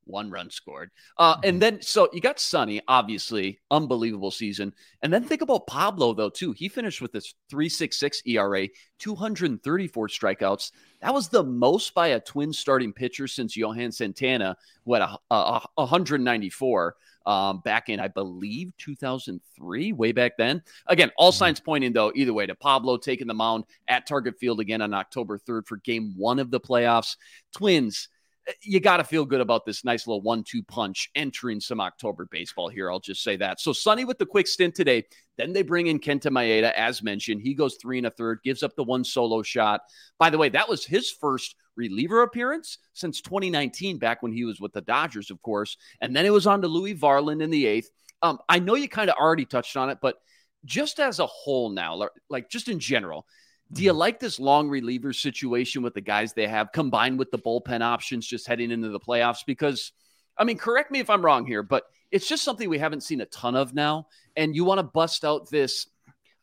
One 0.05 0.29
run 0.29 0.49
scored. 0.49 0.91
Uh, 1.17 1.37
and 1.45 1.61
then, 1.61 1.81
so 1.81 2.09
you 2.11 2.19
got 2.19 2.41
Sonny, 2.41 2.81
obviously, 2.89 3.59
unbelievable 3.71 4.31
season. 4.31 4.73
And 5.01 5.13
then 5.13 5.23
think 5.23 5.41
about 5.41 5.65
Pablo, 5.65 6.13
though, 6.13 6.29
too. 6.29 6.51
He 6.51 6.67
finished 6.67 7.01
with 7.01 7.13
this 7.13 7.33
366 7.49 8.21
ERA, 8.25 8.67
234 8.99 10.07
strikeouts. 10.09 10.71
That 11.03 11.13
was 11.13 11.27
the 11.27 11.44
most 11.44 11.94
by 11.94 12.07
a 12.07 12.19
twin 12.19 12.53
starting 12.53 12.94
pitcher 12.94 13.27
since 13.27 13.57
Johan 13.57 13.91
Santana, 13.91 14.55
who 14.85 14.94
had 14.94 15.03
a, 15.03 15.17
a, 15.29 15.61
a 15.77 15.81
194 15.81 16.95
um, 17.25 17.59
back 17.59 17.89
in, 17.89 18.00
I 18.00 18.07
believe, 18.07 18.71
2003, 18.77 19.91
way 19.91 20.11
back 20.13 20.38
then. 20.38 20.63
Again, 20.88 21.11
all 21.17 21.31
mm-hmm. 21.31 21.39
signs 21.39 21.59
pointing, 21.59 21.91
though, 21.91 22.13
either 22.15 22.33
way 22.33 22.45
to 22.45 22.55
Pablo 22.55 22.95
taking 22.95 23.27
the 23.27 23.33
mound 23.33 23.65
at 23.89 24.07
Target 24.07 24.39
Field 24.39 24.61
again 24.61 24.81
on 24.81 24.94
October 24.94 25.38
3rd 25.38 25.67
for 25.67 25.77
game 25.77 26.13
one 26.15 26.39
of 26.39 26.51
the 26.51 26.59
playoffs. 26.59 27.17
Twins 27.53 28.07
you 28.61 28.79
got 28.79 28.97
to 28.97 29.03
feel 29.03 29.25
good 29.25 29.41
about 29.41 29.65
this 29.65 29.85
nice 29.85 30.07
little 30.07 30.21
one-two 30.21 30.63
punch 30.63 31.09
entering 31.15 31.59
some 31.59 31.79
October 31.79 32.27
baseball 32.29 32.67
here. 32.67 32.91
I'll 32.91 32.99
just 32.99 33.23
say 33.23 33.35
that. 33.37 33.59
So 33.59 33.73
Sonny 33.73 34.05
with 34.05 34.17
the 34.17 34.25
quick 34.25 34.47
stint 34.47 34.75
today. 34.75 35.05
Then 35.37 35.53
they 35.53 35.63
bring 35.63 35.87
in 35.87 35.99
Kenta 35.99 36.27
Maeda, 36.27 36.71
as 36.73 37.01
mentioned. 37.01 37.41
He 37.41 37.55
goes 37.55 37.77
three 37.81 37.97
and 37.97 38.07
a 38.07 38.12
third, 38.12 38.39
gives 38.43 38.62
up 38.62 38.75
the 38.75 38.83
one 38.83 39.03
solo 39.03 39.41
shot. 39.41 39.81
By 40.19 40.29
the 40.29 40.38
way, 40.38 40.50
that 40.50 40.69
was 40.69 40.85
his 40.85 41.09
first 41.09 41.55
reliever 41.75 42.21
appearance 42.21 42.77
since 42.93 43.21
2019, 43.21 43.97
back 43.97 44.21
when 44.21 44.31
he 44.31 44.43
was 44.43 44.59
with 44.59 44.73
the 44.73 44.81
Dodgers, 44.81 45.31
of 45.31 45.41
course. 45.41 45.77
And 46.01 46.15
then 46.15 46.25
it 46.25 46.33
was 46.33 46.45
on 46.45 46.62
to 46.62 46.67
Louis 46.67 46.95
Varland 46.95 47.41
in 47.41 47.50
the 47.50 47.65
eighth. 47.65 47.89
Um, 48.21 48.39
I 48.47 48.59
know 48.59 48.75
you 48.75 48.88
kind 48.88 49.09
of 49.09 49.15
already 49.15 49.45
touched 49.45 49.75
on 49.75 49.89
it, 49.89 49.97
but 50.01 50.17
just 50.65 51.00
as 51.00 51.19
a 51.19 51.25
whole 51.25 51.69
now, 51.69 52.09
like 52.29 52.50
just 52.50 52.69
in 52.69 52.79
general, 52.79 53.25
do 53.72 53.84
you 53.84 53.91
mm-hmm. 53.91 54.00
like 54.00 54.20
this 54.20 54.39
long 54.39 54.70
reliever 54.70 55.13
situation 55.13 55.82
with 55.82 55.93
the 55.93 56.01
guys 56.01 56.34
they 56.34 56.48
have 56.48 56.72
combined 56.72 57.17
with 57.17 57.32
the 57.32 57.39
bullpen 57.39 57.82
options 57.82 58.27
just 58.27 58.48
heading 58.48 58.72
into 58.72 58.89
the 58.89 59.00
playoffs? 59.00 59.46
Because, 59.46 59.91
I 60.38 60.43
mean, 60.43 60.58
correct 60.58 60.91
me 60.91 61.00
if 61.00 61.10
I'm 61.10 61.24
wrong 61.24 61.46
here, 61.46 61.63
but 61.63 61.84
it's 62.12 62.27
just 62.27 62.43
something 62.43 62.70
we 62.70 62.77
haven't 62.77 63.03
seen 63.03 63.22
a 63.22 63.25
ton 63.25 63.55
of 63.55 63.74
now. 63.74 64.08
And 64.36 64.55
you 64.55 64.65
want 64.65 64.79
to 64.79 64.84
bust 64.84 65.25
out 65.25 65.50
this, 65.50 65.88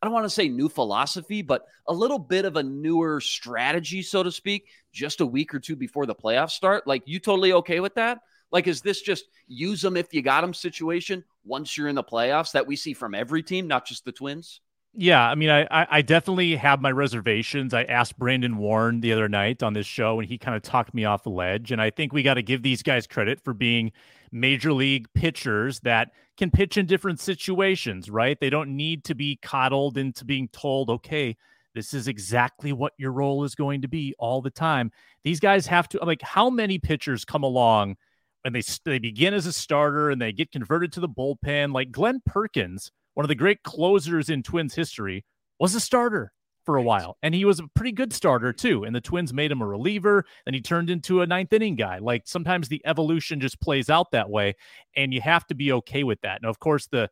I 0.03 0.07
don't 0.07 0.15
want 0.15 0.25
to 0.25 0.31
say 0.31 0.49
new 0.49 0.69
philosophy, 0.69 1.43
but 1.43 1.67
a 1.87 1.93
little 1.93 2.19
bit 2.19 2.45
of 2.45 2.57
a 2.57 2.63
newer 2.63 3.21
strategy, 3.21 4.03
so 4.03 4.23
to 4.23 4.33
speak, 4.33 4.67
just 4.93 5.21
a 5.21 5.27
week 5.27 5.55
or 5.55 5.61
two 5.61 5.77
before 5.77 6.07
the 6.07 6.15
playoffs 6.15 6.53
start. 6.53 6.87
Like, 6.87 7.03
you 7.07 7.21
totally 7.21 7.53
okay 7.53 7.81
with 7.81 7.95
that? 7.95 8.19
Like, 8.51 8.67
is 8.67 8.81
this 8.81 9.01
just 9.01 9.27
use 9.47 9.81
them 9.81 9.97
if 9.97 10.13
you 10.13 10.23
got 10.23 10.41
them 10.41 10.55
situation 10.55 11.23
once 11.45 11.77
you're 11.77 11.89
in 11.89 11.95
the 11.95 12.03
playoffs 12.03 12.53
that 12.53 12.67
we 12.67 12.75
see 12.75 12.93
from 12.93 13.15
every 13.15 13.43
team, 13.43 13.69
not 13.69 13.87
just 13.87 14.05
the 14.05 14.13
Twins? 14.13 14.61
Yeah, 14.93 15.23
I 15.29 15.37
mean, 15.37 15.51
I 15.51 15.67
I 15.71 16.03
definitely 16.03 16.57
have 16.57 16.81
my 16.81 16.91
reservations. 16.91 17.73
I 17.73 17.85
asked 17.85 18.19
Brandon 18.19 18.57
Warren 18.57 19.01
the 19.01 19.13
other 19.13 19.29
night 19.29 19.63
on 19.63 19.73
this 19.73 19.87
show, 19.87 20.19
and 20.19 20.29
he 20.29 20.37
kind 20.37 20.57
of 20.57 20.63
talked 20.63 20.95
me 20.95 21.05
off 21.05 21.23
the 21.23 21.31
ledge. 21.31 21.71
And 21.71 21.81
I 21.81 21.91
think 21.91 22.13
we 22.13 22.25
got 22.25 22.35
to 22.35 22.43
give 22.43 22.63
these 22.63 22.83
guys 22.83 23.07
credit 23.07 23.41
for 23.41 23.55
being 23.55 23.93
major 24.33 24.73
league 24.73 25.07
pitchers 25.15 25.79
that 25.81 26.11
can 26.37 26.51
pitch 26.51 26.77
in 26.77 26.87
different 26.87 27.21
situations, 27.21 28.11
right? 28.11 28.39
They 28.41 28.51
don't 28.51 28.77
need 28.77 29.05
to 29.05 29.15
be 29.15 29.39
coddled 29.43 29.97
into 29.97 30.25
being 30.25 30.49
told, 30.49 30.91
okay, 30.91 31.37
this 31.75 31.95
is 31.95 32.09
exactly 32.09 32.73
what 32.73 32.93
your 32.99 33.13
role 33.13 33.45
is 33.45 33.55
going 33.55 33.83
to 33.83 33.89
be 33.89 34.15
all 34.19 34.43
the 34.43 34.51
time. 34.51 34.91
These 35.23 35.39
guys 35.39 35.69
have 35.69 35.89
to 35.91 36.05
like 36.05 36.23
how 36.23 36.51
many 36.51 36.79
pitchers 36.81 37.25
come 37.25 37.45
along 37.45 37.97
and 38.45 38.55
they 38.55 38.63
they 38.85 38.99
begin 38.99 39.35
as 39.35 39.47
a 39.47 39.53
starter 39.53 40.11
and 40.11 40.21
they 40.21 40.33
get 40.33 40.51
converted 40.51 40.93
to 40.95 41.01
the 41.01 41.09
bullpen, 41.09 41.73
like 41.73 41.93
Glenn 41.93 42.21
Perkins 42.27 42.91
one 43.15 43.25
of 43.25 43.29
the 43.29 43.35
great 43.35 43.63
closers 43.63 44.31
in 44.31 44.43
Twins 44.43 44.75
history, 44.75 45.25
was 45.59 45.75
a 45.75 45.81
starter 45.81 46.33
for 46.65 46.77
a 46.77 46.83
while. 46.83 47.17
And 47.23 47.35
he 47.35 47.45
was 47.45 47.59
a 47.59 47.69
pretty 47.75 47.93
good 47.93 48.13
starter 48.13 48.53
too. 48.53 48.85
And 48.85 48.95
the 48.95 49.01
Twins 49.01 49.33
made 49.33 49.51
him 49.51 49.63
a 49.63 49.67
reliever, 49.67 50.25
and 50.47 50.55
he 50.55 50.61
turned 50.61 50.91
into 50.91 51.23
a 51.23 51.27
ninth 51.27 51.53
inning 51.53 51.77
guy. 51.77 51.99
Like 51.99 52.23
sometimes 52.27 52.69
the 52.69 52.83
evolution 52.85 53.41
just 53.41 53.61
plays 53.61 53.91
out 53.91 54.11
that 54.13 54.31
way, 54.31 54.55
and 54.97 55.13
you 55.13 55.21
have 55.21 55.47
to 55.49 55.55
be 55.55 55.73
okay 55.73 56.05
with 56.05 56.21
that. 56.21 56.43
Now, 56.43 56.51
of 56.51 56.59
course, 56.59 56.87
the 56.87 57.09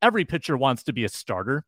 every 0.00 0.24
pitcher 0.24 0.56
wants 0.56 0.82
to 0.84 0.92
be 0.92 1.04
a 1.04 1.08
starter 1.08 1.64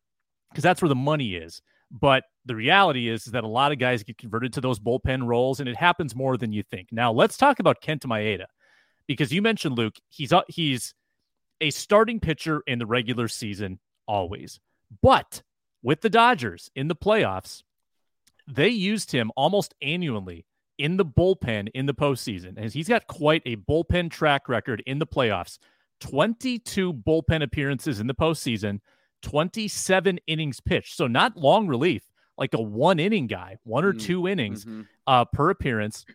because 0.51 0.63
that's 0.63 0.81
where 0.81 0.89
the 0.89 0.95
money 0.95 1.35
is. 1.35 1.61
But 1.91 2.23
the 2.45 2.55
reality 2.55 3.09
is, 3.09 3.27
is 3.27 3.33
that 3.33 3.43
a 3.43 3.47
lot 3.47 3.71
of 3.71 3.79
guys 3.79 4.03
get 4.03 4.17
converted 4.17 4.53
to 4.53 4.61
those 4.61 4.79
bullpen 4.79 5.27
roles, 5.27 5.59
and 5.59 5.69
it 5.69 5.77
happens 5.77 6.15
more 6.15 6.37
than 6.37 6.51
you 6.51 6.63
think. 6.63 6.89
Now, 6.91 7.11
let's 7.11 7.37
talk 7.37 7.59
about 7.59 7.81
Kenta 7.81 8.05
Maeda, 8.05 8.45
because 9.07 9.31
you 9.31 9.41
mentioned 9.41 9.77
Luke. 9.77 9.95
He's 10.09 10.33
uh, 10.33 10.41
he's 10.47 10.93
a 11.61 11.69
starting 11.71 12.19
pitcher 12.19 12.61
in 12.67 12.79
the 12.79 12.85
regular 12.85 13.27
season 13.27 13.79
always, 14.07 14.59
but 15.01 15.43
with 15.81 16.01
the 16.01 16.09
Dodgers 16.09 16.69
in 16.75 16.87
the 16.87 16.95
playoffs, 16.95 17.63
they 18.47 18.69
used 18.69 19.11
him 19.11 19.31
almost 19.35 19.73
annually 19.81 20.45
in 20.77 20.97
the 20.97 21.05
bullpen 21.05 21.69
in 21.73 21.85
the 21.85 21.93
postseason, 21.93 22.57
and 22.57 22.71
he's 22.71 22.89
got 22.89 23.07
quite 23.07 23.41
a 23.45 23.55
bullpen 23.55 24.11
track 24.11 24.49
record 24.49 24.83
in 24.85 24.99
the 24.99 25.07
playoffs. 25.07 25.57
22 26.01 26.93
bullpen 26.93 27.41
appearances 27.41 27.99
in 27.99 28.07
the 28.07 28.13
postseason, 28.13 28.79
27 29.21 30.19
innings 30.27 30.59
pitched. 30.59 30.95
So 30.95 31.07
not 31.07 31.37
long 31.37 31.67
relief, 31.67 32.03
like 32.37 32.53
a 32.53 32.61
one 32.61 32.99
inning 32.99 33.27
guy, 33.27 33.57
one 33.63 33.85
or 33.85 33.93
mm-hmm. 33.93 34.05
two 34.05 34.27
innings 34.27 34.65
mm-hmm. 34.65 34.81
uh, 35.07 35.25
per 35.25 35.49
appearance, 35.49 36.05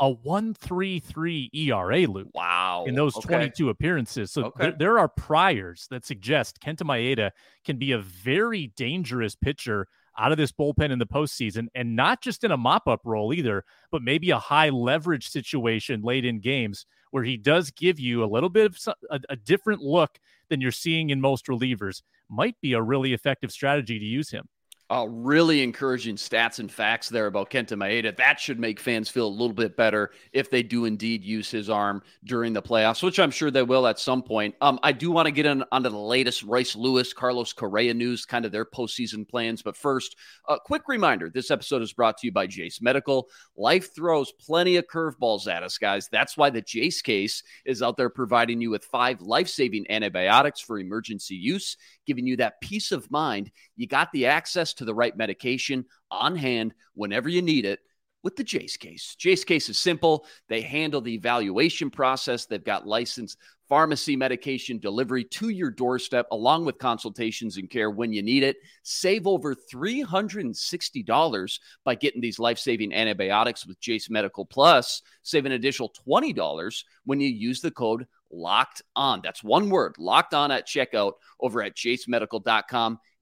a 0.00 0.10
133 0.10 1.50
ERA 1.52 2.06
loop. 2.06 2.30
Wow. 2.34 2.84
In 2.86 2.94
those 2.94 3.16
okay. 3.16 3.28
22 3.28 3.68
appearances. 3.68 4.32
So 4.32 4.46
okay. 4.46 4.64
there, 4.64 4.76
there 4.78 4.98
are 4.98 5.08
priors 5.08 5.86
that 5.90 6.04
suggest 6.04 6.60
Kenta 6.60 6.82
Maeda 6.82 7.30
can 7.64 7.78
be 7.78 7.92
a 7.92 7.98
very 7.98 8.72
dangerous 8.76 9.34
pitcher 9.34 9.86
out 10.18 10.32
of 10.32 10.38
this 10.38 10.52
bullpen 10.52 10.90
in 10.90 10.98
the 10.98 11.06
postseason 11.06 11.68
and 11.74 11.94
not 11.96 12.20
just 12.20 12.44
in 12.44 12.50
a 12.50 12.56
mop 12.56 12.88
up 12.88 13.00
role 13.04 13.32
either, 13.32 13.64
but 13.90 14.02
maybe 14.02 14.30
a 14.30 14.38
high 14.38 14.68
leverage 14.68 15.28
situation 15.28 16.02
late 16.02 16.24
in 16.24 16.40
games 16.40 16.84
where 17.10 17.24
he 17.24 17.36
does 17.36 17.70
give 17.70 17.98
you 17.98 18.22
a 18.22 18.26
little 18.26 18.48
bit 18.48 18.66
of 18.66 18.94
a, 19.10 19.20
a 19.30 19.36
different 19.36 19.80
look 19.80 20.18
than 20.48 20.60
you're 20.60 20.72
seeing 20.72 21.10
in 21.10 21.20
most 21.20 21.46
relievers. 21.46 22.02
Might 22.28 22.60
be 22.60 22.72
a 22.72 22.82
really 22.82 23.12
effective 23.12 23.50
strategy 23.50 23.98
to 23.98 24.04
use 24.04 24.30
him. 24.30 24.48
Uh, 24.90 25.06
really 25.08 25.62
encouraging 25.62 26.16
stats 26.16 26.58
and 26.58 26.72
facts 26.72 27.08
there 27.08 27.28
about 27.28 27.48
Kenta 27.48 27.74
Maeda. 27.74 28.16
That 28.16 28.40
should 28.40 28.58
make 28.58 28.80
fans 28.80 29.08
feel 29.08 29.28
a 29.28 29.28
little 29.28 29.54
bit 29.54 29.76
better 29.76 30.10
if 30.32 30.50
they 30.50 30.64
do 30.64 30.84
indeed 30.84 31.22
use 31.22 31.48
his 31.48 31.70
arm 31.70 32.02
during 32.24 32.52
the 32.52 32.60
playoffs, 32.60 33.00
which 33.00 33.20
I'm 33.20 33.30
sure 33.30 33.52
they 33.52 33.62
will 33.62 33.86
at 33.86 34.00
some 34.00 34.20
point. 34.20 34.56
Um, 34.60 34.80
I 34.82 34.90
do 34.90 35.12
want 35.12 35.26
to 35.26 35.32
get 35.32 35.46
in 35.46 35.62
onto 35.70 35.90
the 35.90 35.96
latest 35.96 36.42
Royce 36.42 36.74
Lewis, 36.74 37.12
Carlos 37.12 37.52
Correa 37.52 37.94
news, 37.94 38.24
kind 38.24 38.44
of 38.44 38.50
their 38.50 38.64
postseason 38.64 39.28
plans. 39.28 39.62
But 39.62 39.76
first, 39.76 40.16
a 40.48 40.58
quick 40.58 40.82
reminder 40.88 41.30
this 41.30 41.52
episode 41.52 41.82
is 41.82 41.92
brought 41.92 42.18
to 42.18 42.26
you 42.26 42.32
by 42.32 42.48
Jase 42.48 42.82
Medical. 42.82 43.28
Life 43.56 43.94
throws 43.94 44.32
plenty 44.40 44.74
of 44.74 44.88
curveballs 44.88 45.46
at 45.46 45.62
us, 45.62 45.78
guys. 45.78 46.08
That's 46.10 46.36
why 46.36 46.50
the 46.50 46.62
Jase 46.62 47.00
case 47.00 47.44
is 47.64 47.80
out 47.80 47.96
there 47.96 48.10
providing 48.10 48.60
you 48.60 48.70
with 48.70 48.84
five 48.86 49.20
life 49.20 49.48
saving 49.48 49.88
antibiotics 49.88 50.60
for 50.60 50.80
emergency 50.80 51.36
use, 51.36 51.76
giving 52.08 52.26
you 52.26 52.36
that 52.38 52.60
peace 52.60 52.90
of 52.90 53.08
mind. 53.08 53.52
You 53.76 53.86
got 53.86 54.10
the 54.10 54.26
access 54.26 54.74
to 54.80 54.86
the 54.86 54.94
right 54.94 55.14
medication 55.14 55.84
on 56.10 56.34
hand 56.34 56.72
whenever 56.94 57.28
you 57.28 57.42
need 57.42 57.66
it 57.66 57.80
with 58.22 58.34
the 58.34 58.44
Jase 58.44 58.78
case. 58.78 59.14
Jase 59.18 59.44
case 59.44 59.68
is 59.68 59.78
simple. 59.78 60.24
They 60.48 60.62
handle 60.62 61.02
the 61.02 61.12
evaluation 61.12 61.90
process. 61.90 62.46
They've 62.46 62.64
got 62.64 62.86
licensed 62.86 63.36
pharmacy 63.68 64.16
medication 64.16 64.78
delivery 64.78 65.24
to 65.24 65.50
your 65.50 65.70
doorstep, 65.70 66.26
along 66.32 66.64
with 66.64 66.78
consultations 66.78 67.58
and 67.58 67.68
care 67.68 67.90
when 67.90 68.10
you 68.10 68.22
need 68.22 68.42
it. 68.42 68.56
Save 68.82 69.26
over 69.26 69.54
$360 69.54 71.58
by 71.84 71.94
getting 71.94 72.22
these 72.22 72.38
life 72.38 72.58
saving 72.58 72.94
antibiotics 72.94 73.66
with 73.66 73.78
Jase 73.80 74.08
Medical 74.08 74.46
Plus. 74.46 75.02
Save 75.22 75.44
an 75.44 75.52
additional 75.52 75.92
$20 76.08 76.84
when 77.04 77.20
you 77.20 77.28
use 77.28 77.60
the 77.60 77.70
code 77.70 78.06
locked 78.32 78.80
on. 78.96 79.20
That's 79.22 79.44
one 79.44 79.68
word 79.68 79.96
locked 79.98 80.32
on 80.32 80.50
at 80.50 80.66
checkout 80.66 81.12
over 81.38 81.62
at 81.62 81.76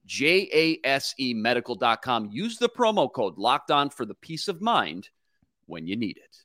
jasemedical.com. 0.09 2.31
Use 2.33 2.59
the 2.59 2.69
promo 2.69 3.13
code 3.13 3.39
locked 3.39 3.71
on 3.71 3.91
for 3.91 4.05
the 4.07 4.15
peace 4.15 4.49
of 4.49 4.61
mind 4.61 5.11
when 5.67 5.87
you 5.87 5.95
need 5.97 6.17
it. 6.17 6.39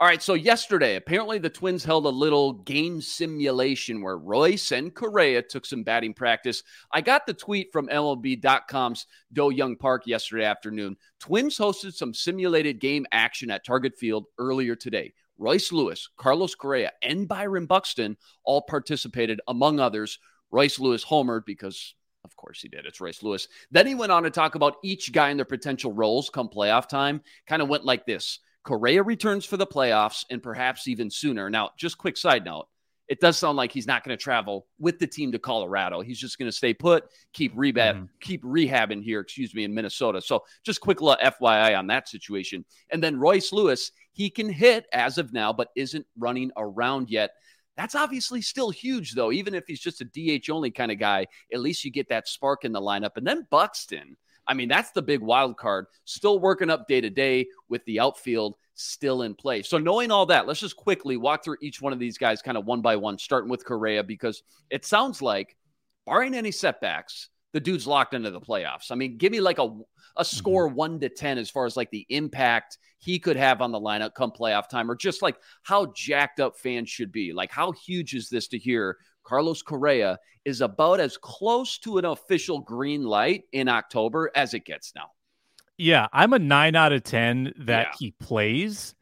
All 0.00 0.06
right, 0.06 0.22
so 0.22 0.32
yesterday, 0.32 0.96
apparently 0.96 1.38
the 1.38 1.50
Twins 1.50 1.84
held 1.84 2.06
a 2.06 2.08
little 2.08 2.54
game 2.54 3.02
simulation 3.02 4.00
where 4.00 4.16
Royce 4.16 4.72
and 4.72 4.94
Correa 4.94 5.42
took 5.42 5.66
some 5.66 5.82
batting 5.82 6.14
practice. 6.14 6.62
I 6.90 7.02
got 7.02 7.26
the 7.26 7.34
tweet 7.34 7.70
from 7.70 7.88
MLB.com's 7.88 9.04
Do-Hyoung 9.34 9.78
Park 9.78 10.06
yesterday 10.06 10.44
afternoon. 10.44 10.96
Twins 11.18 11.58
hosted 11.58 11.92
some 11.92 12.14
simulated 12.14 12.80
game 12.80 13.04
action 13.12 13.50
at 13.50 13.66
Target 13.66 13.98
Field 13.98 14.24
earlier 14.38 14.74
today. 14.74 15.12
Royce 15.36 15.70
Lewis, 15.70 16.08
Carlos 16.16 16.54
Correa, 16.54 16.92
and 17.02 17.28
Byron 17.28 17.66
Buxton 17.66 18.16
all 18.42 18.62
participated, 18.62 19.42
among 19.48 19.80
others. 19.80 20.18
Royce 20.50 20.78
Lewis 20.78 21.04
homered 21.04 21.44
because 21.44 21.94
of 22.24 22.36
course 22.36 22.60
he 22.60 22.68
did. 22.68 22.86
It's 22.86 23.00
Royce 23.00 23.22
Lewis. 23.22 23.48
Then 23.70 23.86
he 23.86 23.94
went 23.94 24.12
on 24.12 24.22
to 24.24 24.30
talk 24.30 24.54
about 24.54 24.76
each 24.82 25.12
guy 25.12 25.30
and 25.30 25.38
their 25.38 25.44
potential 25.44 25.92
roles 25.92 26.30
come 26.30 26.48
playoff 26.48 26.88
time. 26.88 27.22
Kind 27.46 27.62
of 27.62 27.68
went 27.68 27.84
like 27.84 28.06
this 28.06 28.40
Correa 28.64 29.02
returns 29.02 29.44
for 29.44 29.56
the 29.56 29.66
playoffs 29.66 30.24
and 30.30 30.42
perhaps 30.42 30.88
even 30.88 31.10
sooner. 31.10 31.48
Now, 31.50 31.70
just 31.76 31.98
quick 31.98 32.16
side 32.16 32.44
note 32.44 32.66
it 33.10 33.18
does 33.18 33.36
sound 33.36 33.56
like 33.56 33.72
he's 33.72 33.88
not 33.88 34.04
going 34.04 34.16
to 34.16 34.22
travel 34.22 34.68
with 34.78 35.00
the 35.00 35.06
team 35.06 35.32
to 35.32 35.38
Colorado. 35.40 36.00
He's 36.00 36.20
just 36.20 36.38
going 36.38 36.48
to 36.48 36.56
stay 36.56 36.72
put, 36.72 37.10
keep 37.32 37.50
rehab, 37.56 37.96
mm-hmm. 37.96 38.04
keep 38.20 38.44
rehabbing 38.44 39.02
here, 39.02 39.18
excuse 39.18 39.52
me, 39.52 39.64
in 39.64 39.74
Minnesota. 39.74 40.22
So 40.22 40.44
just 40.62 40.80
quick 40.80 41.00
little 41.00 41.18
FYI 41.20 41.76
on 41.76 41.88
that 41.88 42.08
situation. 42.08 42.64
And 42.92 43.02
then 43.02 43.18
Royce 43.18 43.52
Lewis, 43.52 43.90
he 44.12 44.30
can 44.30 44.48
hit 44.48 44.86
as 44.92 45.18
of 45.18 45.32
now, 45.32 45.52
but 45.52 45.70
isn't 45.74 46.06
running 46.16 46.52
around 46.56 47.10
yet. 47.10 47.32
That's 47.80 47.94
obviously 47.94 48.42
still 48.42 48.68
huge, 48.68 49.14
though. 49.14 49.32
Even 49.32 49.54
if 49.54 49.66
he's 49.66 49.80
just 49.80 50.02
a 50.02 50.04
DH 50.04 50.50
only 50.50 50.70
kind 50.70 50.92
of 50.92 50.98
guy, 50.98 51.26
at 51.50 51.60
least 51.60 51.82
you 51.82 51.90
get 51.90 52.10
that 52.10 52.28
spark 52.28 52.66
in 52.66 52.72
the 52.72 52.80
lineup. 52.80 53.16
And 53.16 53.26
then 53.26 53.46
Buxton, 53.48 54.18
I 54.46 54.52
mean, 54.52 54.68
that's 54.68 54.90
the 54.90 55.00
big 55.00 55.22
wild 55.22 55.56
card. 55.56 55.86
Still 56.04 56.40
working 56.40 56.68
up 56.68 56.86
day 56.88 57.00
to 57.00 57.08
day 57.08 57.46
with 57.70 57.82
the 57.86 57.98
outfield 57.98 58.56
still 58.74 59.22
in 59.22 59.34
play. 59.34 59.62
So, 59.62 59.78
knowing 59.78 60.10
all 60.10 60.26
that, 60.26 60.46
let's 60.46 60.60
just 60.60 60.76
quickly 60.76 61.16
walk 61.16 61.42
through 61.42 61.56
each 61.62 61.80
one 61.80 61.94
of 61.94 61.98
these 61.98 62.18
guys 62.18 62.42
kind 62.42 62.58
of 62.58 62.66
one 62.66 62.82
by 62.82 62.96
one, 62.96 63.16
starting 63.16 63.48
with 63.48 63.64
Correa, 63.64 64.04
because 64.04 64.42
it 64.68 64.84
sounds 64.84 65.22
like, 65.22 65.56
barring 66.04 66.34
any 66.34 66.50
setbacks, 66.50 67.30
the 67.52 67.60
dude's 67.60 67.86
locked 67.86 68.14
into 68.14 68.30
the 68.30 68.40
playoffs. 68.40 68.90
I 68.90 68.94
mean, 68.94 69.16
give 69.16 69.32
me 69.32 69.40
like 69.40 69.58
a, 69.58 69.62
a 69.62 69.66
mm-hmm. 69.66 70.22
score 70.22 70.68
mm-hmm. 70.68 70.76
one 70.76 71.00
to 71.00 71.08
10 71.08 71.38
as 71.38 71.50
far 71.50 71.66
as 71.66 71.76
like 71.76 71.90
the 71.90 72.06
impact 72.08 72.78
he 72.98 73.18
could 73.18 73.36
have 73.36 73.60
on 73.60 73.72
the 73.72 73.80
lineup 73.80 74.14
come 74.14 74.30
playoff 74.30 74.68
time, 74.68 74.90
or 74.90 74.94
just 74.94 75.22
like 75.22 75.36
how 75.62 75.86
jacked 75.96 76.38
up 76.38 76.58
fans 76.58 76.88
should 76.90 77.10
be. 77.10 77.32
Like, 77.32 77.50
how 77.50 77.72
huge 77.72 78.14
is 78.14 78.28
this 78.28 78.48
to 78.48 78.58
hear 78.58 78.98
Carlos 79.24 79.62
Correa 79.62 80.18
is 80.44 80.60
about 80.60 81.00
as 81.00 81.16
close 81.16 81.78
to 81.78 81.98
an 81.98 82.04
official 82.04 82.60
green 82.60 83.04
light 83.04 83.44
in 83.52 83.68
October 83.68 84.30
as 84.34 84.54
it 84.54 84.64
gets 84.64 84.92
now? 84.94 85.10
Yeah, 85.78 86.08
I'm 86.12 86.34
a 86.34 86.38
nine 86.38 86.76
out 86.76 86.92
of 86.92 87.04
10 87.04 87.54
that 87.60 87.88
yeah. 87.88 87.92
he 87.98 88.10
plays. 88.20 88.94